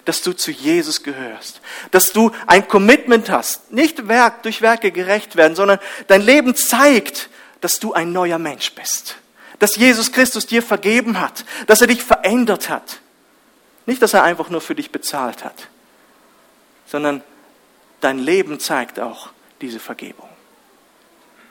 dass 0.05 0.23
du 0.23 0.33
zu 0.33 0.51
Jesus 0.51 1.03
gehörst, 1.03 1.61
dass 1.91 2.13
du 2.13 2.33
ein 2.47 2.67
Commitment 2.67 3.31
hast, 3.31 3.73
nicht 3.73 4.09
Werk 4.09 4.43
durch 4.43 4.63
Werke 4.63 4.91
gerecht 4.91 5.37
werden, 5.37 5.55
sondern 5.55 5.79
dein 6.09 6.23
Leben 6.23 6.57
zeigt, 6.57 7.29
dass 7.61 7.79
du 7.79 7.93
ein 7.93 8.13
neuer 8.13 8.39
Mensch 8.39 8.73
bist, 8.73 9.17
dass 9.59 9.77
Jesus 9.77 10.11
Christus 10.11 10.47
dir 10.47 10.63
vergeben 10.63 11.21
hat, 11.21 11.45
dass 11.67 11.81
er 11.81 11.87
dich 11.87 12.03
verändert 12.03 12.69
hat. 12.69 12.99
Nicht, 13.87 14.03
dass 14.03 14.15
er 14.15 14.25
einfach 14.25 14.49
nur 14.49 14.61
für 14.61 14.75
dich 14.75 14.91
bezahlt 14.91 15.45
hat, 15.45 15.69
sondern 16.87 17.23
dein 18.01 18.19
Leben 18.19 18.59
zeigt 18.61 18.99
auch 18.99 19.31
diese 19.61 19.79
Vergebung. 19.79 20.29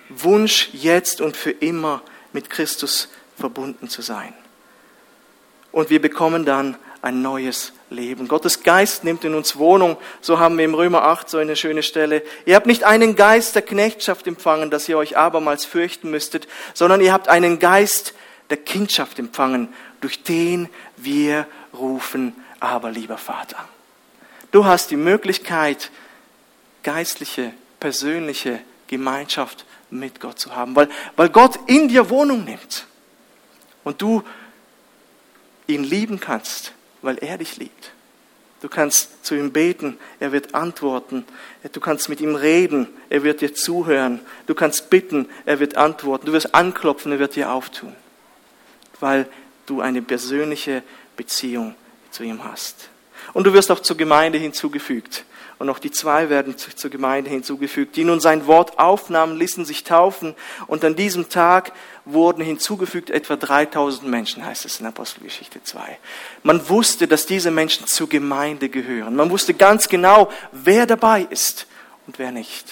Wunsch 0.10 0.70
jetzt 0.74 1.22
und 1.22 1.38
für 1.38 1.52
immer 1.52 2.02
mit 2.34 2.50
Christus 2.50 3.10
verbunden 3.38 3.88
zu 3.90 4.02
sein. 4.02 4.34
Und 5.72 5.90
wir 5.90 6.02
bekommen 6.02 6.46
dann 6.46 6.78
ein 7.02 7.22
neues 7.22 7.74
Leben. 7.90 8.28
Gottes 8.28 8.64
Geist 8.64 9.04
nimmt 9.04 9.24
in 9.24 9.34
uns 9.34 9.56
Wohnung. 9.58 9.98
So 10.22 10.40
haben 10.40 10.58
wir 10.58 10.66
im 10.66 10.76
Römer 10.76 11.04
8 11.04 11.30
so 11.30 11.38
eine 11.40 11.56
schöne 11.56 11.84
Stelle. 11.84 12.24
Ihr 12.46 12.56
habt 12.56 12.68
nicht 12.68 12.84
einen 12.84 13.16
Geist 13.16 13.56
der 13.56 13.64
Knechtschaft 13.64 14.28
empfangen, 14.28 14.70
dass 14.70 14.88
ihr 14.88 14.98
euch 14.98 15.18
abermals 15.18 15.66
fürchten 15.66 16.12
müsstet, 16.12 16.48
sondern 16.74 17.02
ihr 17.02 17.12
habt 17.12 17.28
einen 17.28 17.60
Geist 17.60 18.14
der 18.50 18.58
Kindschaft 18.58 19.18
empfangen, 19.18 19.70
durch 20.00 20.24
den 20.24 20.70
wir 20.98 21.48
rufen, 21.74 22.36
aber 22.60 22.92
lieber 22.92 23.18
Vater. 23.18 23.58
Du 24.52 24.66
hast 24.66 24.92
die 24.92 24.98
Möglichkeit, 24.98 25.90
geistliche, 26.84 27.54
persönliche 27.80 28.60
Gemeinschaft 28.88 29.66
mit 29.90 30.20
Gott 30.20 30.40
zu 30.40 30.56
haben, 30.56 30.76
weil, 30.76 30.90
weil 31.16 31.30
Gott 31.30 31.58
in 31.68 31.88
dir 31.88 32.10
Wohnung 32.10 32.44
nimmt 32.44 32.86
und 33.84 34.02
du 34.02 34.24
ihn 35.68 35.84
lieben 35.84 36.20
kannst 36.20 36.74
weil 37.02 37.18
er 37.18 37.38
dich 37.38 37.58
liebt. 37.58 37.92
Du 38.62 38.70
kannst 38.70 39.26
zu 39.26 39.34
ihm 39.34 39.52
beten, 39.52 39.98
er 40.20 40.32
wird 40.32 40.54
antworten. 40.54 41.26
Du 41.72 41.80
kannst 41.80 42.10
mit 42.10 42.22
ihm 42.22 42.36
reden, 42.36 42.88
er 43.10 43.24
wird 43.24 43.42
dir 43.42 43.56
zuhören. 43.56 44.20
Du 44.46 44.54
kannst 44.54 44.92
bitten, 44.92 45.28
er 45.46 45.60
wird 45.60 45.78
antworten. 45.78 46.28
Du 46.28 46.34
wirst 46.34 46.54
anklopfen, 46.54 47.12
er 47.12 47.20
wird 47.20 47.36
dir 47.36 47.52
auftun. 47.52 47.96
Weil 49.00 49.28
du 49.66 49.82
eine 49.82 50.04
persönliche 50.04 50.84
Beziehung 51.18 51.74
zu 52.12 52.24
ihm 52.24 52.44
hast. 52.44 52.90
Und 53.34 53.46
du 53.46 53.54
wirst 53.54 53.72
auch 53.72 53.80
zur 53.80 53.98
Gemeinde 53.98 54.38
hinzugefügt. 54.38 55.26
Und 55.62 55.70
auch 55.70 55.78
die 55.78 55.92
zwei 55.92 56.30
werden 56.32 56.58
zur 56.58 56.90
Gemeinde 56.90 57.30
hinzugefügt. 57.30 57.96
Die 57.96 58.04
nun 58.04 58.20
sein 58.20 58.48
Wort 58.48 58.80
aufnahmen, 58.80 59.38
ließen 59.38 59.64
sich 59.64 59.84
taufen. 59.84 60.34
Und 60.66 60.84
an 60.84 60.96
diesem 60.96 61.30
Tag 61.30 61.72
wurden 62.04 62.44
hinzugefügt 62.44 63.12
etwa 63.12 63.36
3000 63.36 64.10
Menschen, 64.10 64.44
heißt 64.44 64.66
es 64.66 64.80
in 64.80 64.88
Apostelgeschichte 64.88 65.62
2. 65.62 66.00
Man 66.42 66.68
wusste, 66.68 67.08
dass 67.08 67.28
diese 67.28 67.52
Menschen 67.52 67.86
zur 67.86 68.10
Gemeinde 68.10 68.70
gehören. 68.70 69.16
Man 69.16 69.30
wusste 69.30 69.54
ganz 69.54 69.88
genau, 69.88 70.32
wer 70.52 70.88
dabei 70.88 71.28
ist 71.30 71.68
und 72.08 72.18
wer 72.18 72.32
nicht. 72.32 72.66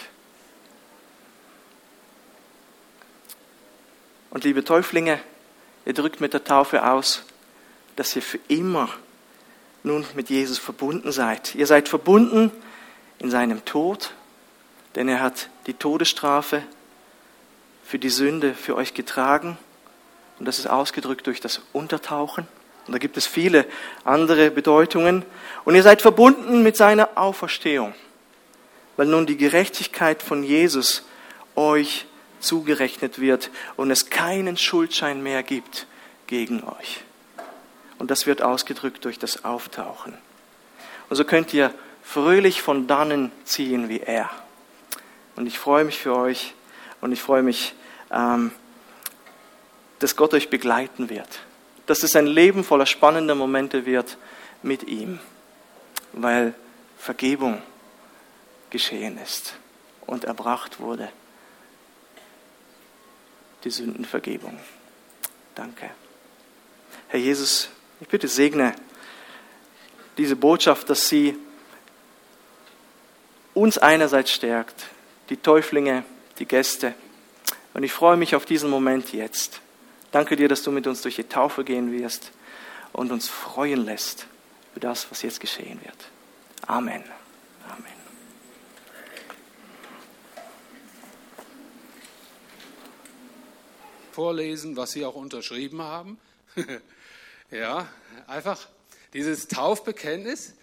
Und 4.31 4.45
liebe 4.45 4.63
Täuflinge, 4.63 5.19
ihr 5.85 5.93
drückt 5.93 6.21
mit 6.21 6.33
der 6.33 6.43
Taufe 6.43 6.83
aus, 6.83 7.21
dass 7.97 8.15
ihr 8.15 8.23
für 8.23 8.39
immer 8.47 8.89
nun 9.83 10.07
mit 10.15 10.31
Jesus 10.31 10.57
verbunden 10.57 11.11
seid. 11.11 11.53
Ihr 11.53 11.67
seid 11.67 11.87
verbunden 11.87 12.51
in 13.19 13.29
seinem 13.29 13.63
Tod, 13.65 14.13
denn 14.95 15.07
er 15.07 15.21
hat 15.21 15.49
die 15.67 15.73
Todesstrafe 15.73 16.63
für 17.83 17.99
die 17.99 18.09
Sünde 18.09 18.53
für 18.53 18.75
euch 18.75 18.93
getragen. 18.93 19.57
Und 20.39 20.45
das 20.45 20.59
ist 20.59 20.67
ausgedrückt 20.67 21.27
durch 21.27 21.41
das 21.41 21.61
Untertauchen. 21.73 22.47
Und 22.87 22.93
da 22.93 22.97
gibt 22.97 23.17
es 23.17 23.27
viele 23.27 23.65
andere 24.03 24.51
Bedeutungen. 24.51 25.25
Und 25.65 25.75
ihr 25.75 25.83
seid 25.83 26.01
verbunden 26.01 26.63
mit 26.63 26.77
seiner 26.77 27.09
Auferstehung, 27.15 27.93
weil 28.95 29.07
nun 29.07 29.25
die 29.25 29.37
Gerechtigkeit 29.37 30.23
von 30.23 30.43
Jesus 30.43 31.03
euch 31.55 32.05
zugerechnet 32.39 33.19
wird 33.19 33.51
und 33.75 33.91
es 33.91 34.09
keinen 34.09 34.55
Schuldschein 34.55 35.21
mehr 35.21 35.43
gibt 35.43 35.87
gegen 36.27 36.63
euch. 36.63 37.03
Und 37.97 38.11
das 38.11 38.25
wird 38.25 38.41
ausgedrückt 38.41 39.03
durch 39.03 39.19
das 39.19 39.43
Auftauchen. 39.43 40.17
Und 41.09 41.15
so 41.15 41.25
könnt 41.25 41.53
ihr 41.53 41.73
fröhlich 42.09 42.61
von 42.61 42.87
dannen 42.87 43.31
ziehen 43.45 43.89
wie 43.89 43.99
er. 43.99 44.29
Und 45.35 45.45
ich 45.45 45.59
freue 45.59 45.83
mich 45.83 45.99
für 45.99 46.15
euch 46.15 46.53
und 47.01 47.11
ich 47.11 47.21
freue 47.21 47.43
mich 47.43 47.73
ähm, 48.11 48.51
dass 49.99 50.15
Gott 50.15 50.33
euch 50.33 50.49
begleiten 50.49 51.09
wird. 51.09 51.27
Dass 51.85 52.03
es 52.03 52.15
ein 52.15 52.27
Leben 52.27 52.63
voller 52.63 52.85
spannender 52.85 53.35
Momente 53.35 53.85
wird 53.85 54.17
mit 54.63 54.83
ihm, 54.83 55.19
weil 56.13 56.53
Vergebung 56.97 57.61
geschehen 58.69 59.17
ist 59.17 59.55
und 60.05 60.23
erbracht 60.23 60.79
wurde. 60.79 61.09
Die 63.63 63.69
Sündenvergebung. 63.69 64.57
Danke. 65.55 65.89
Herr 67.09 67.19
Jesus, 67.19 67.69
ich 67.99 68.07
bitte 68.07 68.27
segne 68.27 68.73
diese 70.17 70.35
Botschaft, 70.35 70.89
dass 70.89 71.09
sie 71.09 71.37
uns 73.53 73.77
einerseits 73.77 74.31
stärkt, 74.31 74.87
die 75.29 75.37
Täuflinge, 75.37 76.03
die 76.39 76.45
Gäste. 76.45 76.93
Und 77.73 77.83
ich 77.83 77.91
freue 77.91 78.17
mich 78.17 78.35
auf 78.35 78.45
diesen 78.45 78.69
Moment 78.69 79.13
jetzt. 79.13 79.61
Danke 80.11 80.35
dir, 80.35 80.47
dass 80.47 80.63
du 80.63 80.71
mit 80.71 80.87
uns 80.87 81.01
durch 81.01 81.15
die 81.15 81.23
Taufe 81.23 81.63
gehen 81.63 81.91
wirst 81.91 82.31
und 82.93 83.11
uns 83.11 83.27
freuen 83.27 83.85
lässt 83.85 84.27
über 84.71 84.81
das, 84.81 85.09
was 85.11 85.21
jetzt 85.21 85.39
geschehen 85.39 85.79
wird. 85.83 85.97
Amen. 86.67 87.03
Amen. 87.67 87.99
Vorlesen, 94.11 94.75
was 94.75 94.91
Sie 94.91 95.05
auch 95.05 95.15
unterschrieben 95.15 95.81
haben. 95.81 96.19
ja, 97.51 97.87
einfach 98.27 98.67
dieses 99.13 99.47
Taufbekenntnis. 99.47 100.53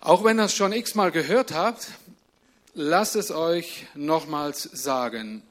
Auch 0.00 0.24
wenn 0.24 0.38
ihr 0.38 0.44
es 0.44 0.54
schon 0.54 0.72
x-mal 0.72 1.10
gehört 1.10 1.52
habt, 1.52 1.88
lasst 2.74 3.16
es 3.16 3.30
euch 3.30 3.86
nochmals 3.94 4.62
sagen. 4.62 5.42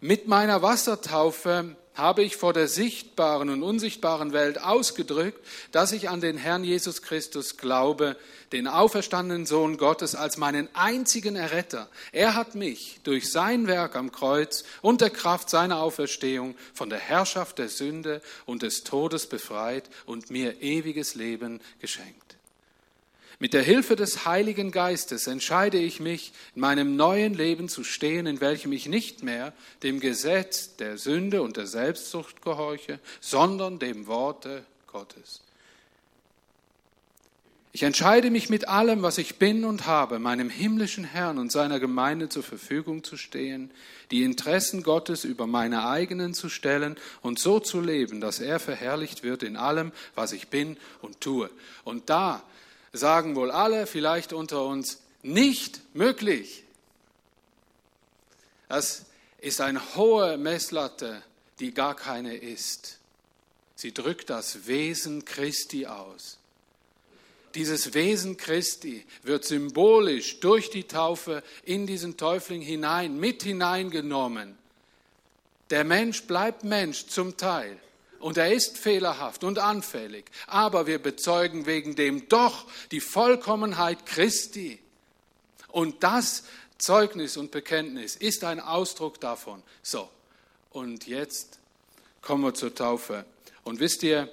Mit 0.00 0.28
meiner 0.28 0.62
Wassertaufe 0.62 1.76
habe 1.94 2.22
ich 2.22 2.36
vor 2.36 2.52
der 2.52 2.68
sichtbaren 2.68 3.50
und 3.50 3.62
unsichtbaren 3.62 4.32
Welt 4.32 4.62
ausgedrückt, 4.62 5.44
dass 5.72 5.92
ich 5.92 6.08
an 6.08 6.20
den 6.20 6.38
Herrn 6.38 6.64
Jesus 6.64 7.02
Christus 7.02 7.56
glaube, 7.56 8.16
den 8.52 8.66
auferstandenen 8.66 9.46
Sohn 9.46 9.76
Gottes 9.76 10.14
als 10.14 10.36
meinen 10.36 10.68
einzigen 10.74 11.36
Erretter. 11.36 11.88
Er 12.12 12.34
hat 12.34 12.54
mich 12.54 13.00
durch 13.04 13.30
sein 13.30 13.66
Werk 13.66 13.96
am 13.96 14.12
Kreuz 14.12 14.64
und 14.82 15.00
der 15.00 15.10
Kraft 15.10 15.50
seiner 15.50 15.80
Auferstehung 15.80 16.56
von 16.72 16.88
der 16.88 16.98
Herrschaft 16.98 17.58
der 17.58 17.68
Sünde 17.68 18.22
und 18.46 18.62
des 18.62 18.82
Todes 18.82 19.26
befreit 19.26 19.84
und 20.06 20.30
mir 20.30 20.62
ewiges 20.62 21.14
Leben 21.14 21.60
geschenkt. 21.80 22.29
Mit 23.42 23.54
der 23.54 23.62
Hilfe 23.62 23.96
des 23.96 24.26
Heiligen 24.26 24.70
Geistes 24.70 25.26
entscheide 25.26 25.78
ich 25.78 25.98
mich, 25.98 26.34
in 26.54 26.60
meinem 26.60 26.94
neuen 26.94 27.32
Leben 27.32 27.70
zu 27.70 27.84
stehen, 27.84 28.26
in 28.26 28.42
welchem 28.42 28.70
ich 28.70 28.86
nicht 28.86 29.22
mehr 29.22 29.54
dem 29.82 29.98
Gesetz 29.98 30.76
der 30.76 30.98
Sünde 30.98 31.40
und 31.40 31.56
der 31.56 31.66
Selbstsucht 31.66 32.42
gehorche, 32.42 33.00
sondern 33.18 33.78
dem 33.78 34.06
Worte 34.06 34.62
Gottes. 34.86 35.40
Ich 37.72 37.82
entscheide 37.82 38.30
mich 38.30 38.50
mit 38.50 38.68
allem, 38.68 39.00
was 39.00 39.16
ich 39.16 39.36
bin 39.36 39.64
und 39.64 39.86
habe, 39.86 40.18
meinem 40.18 40.50
himmlischen 40.50 41.04
Herrn 41.04 41.38
und 41.38 41.50
seiner 41.50 41.80
Gemeinde 41.80 42.28
zur 42.28 42.42
Verfügung 42.42 43.04
zu 43.04 43.16
stehen, 43.16 43.70
die 44.10 44.24
Interessen 44.24 44.82
Gottes 44.82 45.24
über 45.24 45.46
meine 45.46 45.88
eigenen 45.88 46.34
zu 46.34 46.50
stellen 46.50 46.96
und 47.22 47.38
so 47.38 47.58
zu 47.58 47.80
leben, 47.80 48.20
dass 48.20 48.38
er 48.40 48.60
verherrlicht 48.60 49.22
wird 49.22 49.42
in 49.44 49.56
allem, 49.56 49.92
was 50.14 50.32
ich 50.32 50.48
bin 50.48 50.76
und 51.00 51.22
tue. 51.22 51.48
Und 51.84 52.10
da 52.10 52.42
sagen 52.92 53.36
wohl 53.36 53.50
alle 53.50 53.86
vielleicht 53.86 54.32
unter 54.32 54.64
uns, 54.64 55.00
nicht 55.22 55.80
möglich. 55.94 56.64
Das 58.68 59.06
ist 59.38 59.60
eine 59.60 59.96
hohe 59.96 60.38
Messlatte, 60.38 61.22
die 61.58 61.72
gar 61.72 61.94
keine 61.94 62.36
ist. 62.36 62.98
Sie 63.74 63.92
drückt 63.92 64.30
das 64.30 64.66
Wesen 64.66 65.24
Christi 65.24 65.86
aus. 65.86 66.38
Dieses 67.54 67.94
Wesen 67.94 68.36
Christi 68.36 69.04
wird 69.22 69.44
symbolisch 69.44 70.40
durch 70.40 70.70
die 70.70 70.84
Taufe 70.84 71.42
in 71.64 71.86
diesen 71.86 72.16
Täufling 72.16 72.60
hinein, 72.62 73.18
mit 73.18 73.42
hineingenommen. 73.42 74.56
Der 75.70 75.84
Mensch 75.84 76.24
bleibt 76.24 76.62
Mensch 76.62 77.06
zum 77.06 77.36
Teil 77.36 77.80
und 78.20 78.36
er 78.36 78.52
ist 78.52 78.78
fehlerhaft 78.78 79.42
und 79.42 79.58
anfällig, 79.58 80.26
aber 80.46 80.86
wir 80.86 81.00
bezeugen 81.00 81.66
wegen 81.66 81.96
dem 81.96 82.28
doch 82.28 82.66
die 82.90 83.00
Vollkommenheit 83.00 84.06
Christi. 84.06 84.78
Und 85.68 86.02
das 86.02 86.44
Zeugnis 86.78 87.36
und 87.36 87.50
Bekenntnis 87.50 88.16
ist 88.16 88.44
ein 88.44 88.60
Ausdruck 88.60 89.20
davon. 89.20 89.62
So, 89.82 90.08
und 90.70 91.06
jetzt 91.06 91.58
kommen 92.22 92.44
wir 92.44 92.54
zur 92.54 92.74
Taufe. 92.74 93.24
Und 93.64 93.80
wisst 93.80 94.02
ihr, 94.02 94.28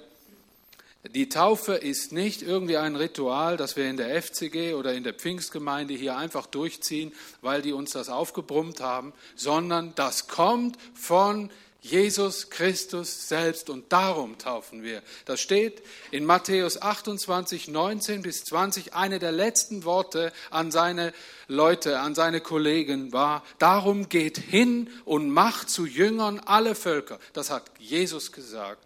die 1.14 1.28
Taufe 1.28 1.74
ist 1.74 2.12
nicht 2.12 2.42
irgendwie 2.42 2.76
ein 2.76 2.96
Ritual, 2.96 3.56
das 3.56 3.76
wir 3.76 3.88
in 3.88 3.96
der 3.96 4.20
FCG 4.20 4.74
oder 4.74 4.92
in 4.94 5.04
der 5.04 5.14
Pfingstgemeinde 5.14 5.94
hier 5.94 6.16
einfach 6.16 6.46
durchziehen, 6.46 7.12
weil 7.40 7.62
die 7.62 7.72
uns 7.72 7.92
das 7.92 8.08
aufgebrummt 8.08 8.80
haben, 8.80 9.12
sondern 9.36 9.94
das 9.94 10.28
kommt 10.28 10.76
von 10.94 11.50
Jesus 11.80 12.50
Christus 12.50 13.28
selbst 13.28 13.70
und 13.70 13.92
darum 13.92 14.36
taufen 14.36 14.82
wir. 14.82 15.00
Das 15.26 15.40
steht 15.40 15.82
in 16.10 16.24
Matthäus 16.24 16.82
28, 16.82 17.68
19 17.68 18.22
bis 18.22 18.44
20. 18.44 18.94
Eine 18.94 19.20
der 19.20 19.30
letzten 19.30 19.84
Worte 19.84 20.32
an 20.50 20.72
seine 20.72 21.12
Leute, 21.46 22.00
an 22.00 22.16
seine 22.16 22.40
Kollegen 22.40 23.12
war, 23.12 23.44
darum 23.58 24.08
geht 24.08 24.38
hin 24.38 24.90
und 25.04 25.30
macht 25.30 25.70
zu 25.70 25.86
Jüngern 25.86 26.40
alle 26.40 26.74
Völker. 26.74 27.20
Das 27.32 27.50
hat 27.50 27.70
Jesus 27.78 28.32
gesagt. 28.32 28.84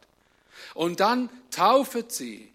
Und 0.75 1.01
dann 1.01 1.31
taufet 1.51 2.13
sie 2.13 2.53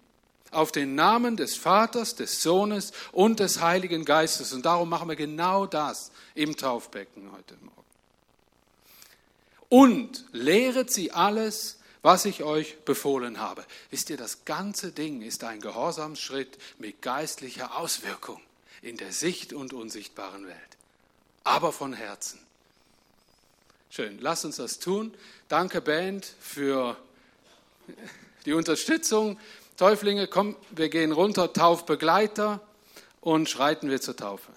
auf 0.52 0.72
den 0.72 0.94
Namen 0.94 1.36
des 1.36 1.58
Vaters, 1.58 2.16
des 2.16 2.44
Sohnes 2.44 2.94
und 3.12 3.40
des 3.40 3.62
Heiligen 3.62 4.06
Geistes. 4.06 4.54
Und 4.54 4.66
darum 4.66 4.88
machen 4.88 5.10
wir 5.10 5.16
genau 5.16 5.66
das 5.66 6.12
im 6.36 6.56
Taufbecken 6.56 7.32
heute 7.32 7.56
Morgen 7.62 7.87
und 9.70 10.26
lehret 10.32 10.92
sie 10.92 11.12
alles, 11.12 11.80
was 12.02 12.26
ich 12.26 12.44
euch 12.44 12.80
befohlen 12.86 13.40
habe. 13.40 13.66
Wisst 13.90 14.10
ihr, 14.10 14.18
das 14.18 14.46
ganze 14.46 14.92
Ding 14.92 15.22
ist 15.22 15.44
ein 15.44 15.60
Gehorsamsschritt 15.60 16.58
mit 16.78 17.02
geistlicher 17.02 17.78
Auswirkung 17.78 18.42
in 18.82 18.98
der 18.98 19.12
sicht- 19.12 19.54
und 19.54 19.74
unsichtbaren 19.74 20.48
Welt, 20.48 20.78
aber 21.44 21.72
von 21.72 21.94
Herzen. 21.94 22.40
Schön, 23.90 24.20
lasst 24.20 24.46
uns 24.46 24.58
das 24.58 24.80
tun. 24.80 25.14
Danke, 25.48 25.82
Band, 25.82 26.26
für 26.40 26.98
die 28.46 28.54
Unterstützung. 28.54 29.40
Täuflinge, 29.78 30.28
komm, 30.28 30.56
wir 30.72 30.90
gehen 30.90 31.12
runter, 31.12 31.54
Taufbegleiter 31.54 32.62
und 33.22 33.50
schreiten 33.50 33.90
wir 33.90 34.02
zur 34.02 34.16
Taufe. 34.16 34.52